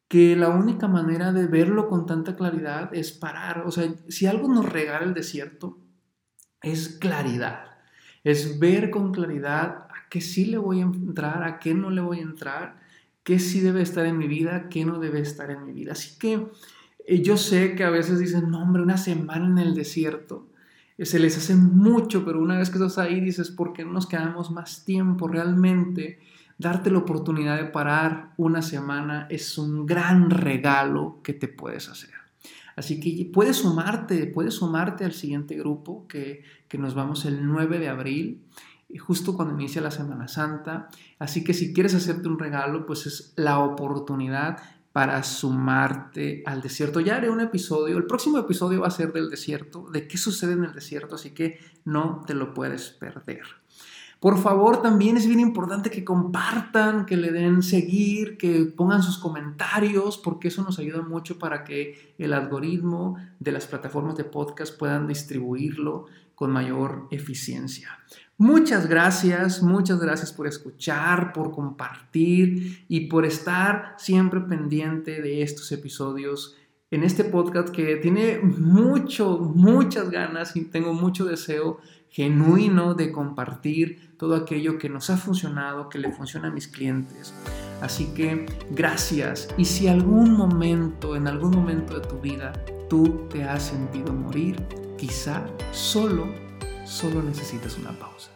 que 0.07 0.35
la 0.35 0.49
única 0.49 0.87
manera 0.87 1.33
de 1.33 1.47
verlo 1.47 1.89
con 1.89 2.05
tanta 2.05 2.35
claridad 2.35 2.93
es 2.93 3.11
parar. 3.11 3.63
O 3.65 3.71
sea, 3.71 3.91
si 4.09 4.27
algo 4.27 4.47
nos 4.47 4.71
regala 4.71 5.03
el 5.03 5.15
desierto, 5.15 5.79
es 6.61 6.89
claridad 6.99 7.73
es 8.23 8.59
ver 8.59 8.89
con 8.89 9.11
claridad 9.11 9.87
a 9.89 10.07
qué 10.09 10.21
sí 10.21 10.45
le 10.45 10.57
voy 10.57 10.79
a 10.79 10.83
entrar, 10.83 11.43
a 11.43 11.59
qué 11.59 11.73
no 11.73 11.89
le 11.89 12.01
voy 12.01 12.19
a 12.19 12.23
entrar, 12.23 12.79
qué 13.23 13.39
sí 13.39 13.61
debe 13.61 13.81
estar 13.81 14.05
en 14.05 14.17
mi 14.17 14.27
vida, 14.27 14.69
qué 14.69 14.85
no 14.85 14.99
debe 14.99 15.21
estar 15.21 15.49
en 15.49 15.65
mi 15.65 15.73
vida. 15.73 15.93
Así 15.93 16.17
que 16.19 16.47
eh, 17.05 17.21
yo 17.21 17.37
sé 17.37 17.75
que 17.75 17.83
a 17.83 17.89
veces 17.89 18.19
dicen, 18.19 18.49
no 18.49 18.61
hombre, 18.61 18.83
una 18.83 18.97
semana 18.97 19.45
en 19.45 19.57
el 19.67 19.75
desierto. 19.75 20.47
Eh, 20.97 21.05
se 21.05 21.19
les 21.19 21.37
hace 21.37 21.55
mucho, 21.55 22.25
pero 22.25 22.39
una 22.39 22.57
vez 22.57 22.69
que 22.69 22.77
estás 22.77 22.97
ahí 22.97 23.19
dices, 23.19 23.49
¿por 23.49 23.73
qué 23.73 23.85
no 23.85 23.93
nos 23.93 24.07
quedamos 24.07 24.51
más 24.51 24.85
tiempo? 24.85 25.27
Realmente, 25.27 26.19
darte 26.57 26.91
la 26.91 26.99
oportunidad 26.99 27.57
de 27.57 27.65
parar 27.65 28.33
una 28.37 28.61
semana 28.61 29.27
es 29.29 29.57
un 29.57 29.85
gran 29.85 30.29
regalo 30.29 31.19
que 31.23 31.33
te 31.33 31.47
puedes 31.47 31.89
hacer. 31.89 32.11
Así 32.75 32.99
que 32.99 33.29
puedes 33.31 33.57
sumarte, 33.57 34.25
puedes 34.25 34.55
sumarte 34.55 35.05
al 35.05 35.13
siguiente 35.13 35.55
grupo 35.55 36.07
que, 36.07 36.43
que 36.67 36.79
nos 36.79 36.95
vamos 36.95 37.25
el 37.25 37.45
9 37.45 37.77
de 37.77 37.87
abril 37.87 38.41
justo 38.97 39.35
cuando 39.35 39.53
inicia 39.53 39.81
la 39.81 39.91
Semana 39.91 40.27
Santa. 40.27 40.89
Así 41.19 41.43
que 41.43 41.53
si 41.53 41.73
quieres 41.73 41.95
hacerte 41.95 42.27
un 42.27 42.39
regalo, 42.39 42.85
pues 42.85 43.05
es 43.05 43.33
la 43.35 43.59
oportunidad 43.59 44.57
para 44.93 45.23
sumarte 45.23 46.43
al 46.45 46.61
desierto. 46.61 46.99
Ya 46.99 47.15
haré 47.15 47.29
un 47.29 47.41
episodio, 47.41 47.97
el 47.97 48.05
próximo 48.05 48.37
episodio 48.37 48.81
va 48.81 48.87
a 48.87 48.91
ser 48.91 49.11
del 49.11 49.29
desierto, 49.29 49.89
de 49.91 50.07
qué 50.07 50.17
sucede 50.17 50.53
en 50.53 50.63
el 50.63 50.73
desierto, 50.73 51.15
así 51.15 51.31
que 51.31 51.59
no 51.83 52.23
te 52.27 52.35
lo 52.35 52.53
puedes 52.53 52.91
perder. 52.91 53.41
Por 54.23 54.37
favor, 54.37 54.81
también 54.81 55.17
es 55.17 55.27
bien 55.27 55.41
importante 55.41 55.89
que 55.89 56.05
compartan, 56.05 57.05
que 57.05 57.17
le 57.17 57.33
den 57.33 57.61
seguir, 57.61 58.37
que 58.37 58.63
pongan 58.63 59.03
sus 59.03 59.17
comentarios, 59.17 60.17
porque 60.17 60.47
eso 60.47 60.63
nos 60.63 60.79
ayuda 60.79 61.01
mucho 61.01 61.37
para 61.37 61.65
que 61.65 62.15
el 62.17 62.31
algoritmo 62.31 63.17
de 63.41 63.51
las 63.51 63.67
plataformas 63.67 64.15
de 64.15 64.23
podcast 64.23 64.77
puedan 64.79 65.07
distribuirlo 65.07 66.05
con 66.35 66.51
mayor 66.51 67.09
eficiencia. 67.11 67.99
Muchas 68.43 68.89
gracias, 68.89 69.63
muchas 69.63 70.01
gracias 70.01 70.33
por 70.33 70.47
escuchar, 70.47 71.31
por 71.31 71.51
compartir 71.51 72.83
y 72.89 73.07
por 73.07 73.25
estar 73.25 73.95
siempre 73.97 74.41
pendiente 74.41 75.21
de 75.21 75.43
estos 75.43 75.71
episodios 75.71 76.57
en 76.91 77.05
este 77.05 77.23
podcast 77.23 77.69
que 77.69 77.95
tiene 77.95 78.39
mucho, 78.39 79.37
muchas 79.37 80.09
ganas 80.09 80.57
y 80.57 80.65
tengo 80.65 80.93
mucho 80.93 81.23
deseo 81.23 81.77
genuino 82.09 82.95
de 82.95 83.13
compartir 83.13 84.13
todo 84.17 84.35
aquello 84.35 84.77
que 84.77 84.89
nos 84.89 85.09
ha 85.09 85.15
funcionado, 85.15 85.87
que 85.87 85.99
le 85.99 86.11
funciona 86.11 86.49
a 86.49 86.51
mis 86.51 86.67
clientes. 86.67 87.33
Así 87.79 88.07
que 88.13 88.45
gracias. 88.71 89.47
Y 89.57 89.63
si 89.63 89.87
algún 89.87 90.33
momento, 90.33 91.15
en 91.15 91.29
algún 91.29 91.51
momento 91.51 91.97
de 91.97 92.05
tu 92.05 92.19
vida, 92.19 92.51
tú 92.89 93.25
te 93.31 93.45
has 93.45 93.63
sentido 93.63 94.11
morir, 94.11 94.57
quizá 94.97 95.45
solo, 95.71 96.27
solo 96.83 97.23
necesitas 97.23 97.77
una 97.77 97.97
pausa. 97.97 98.32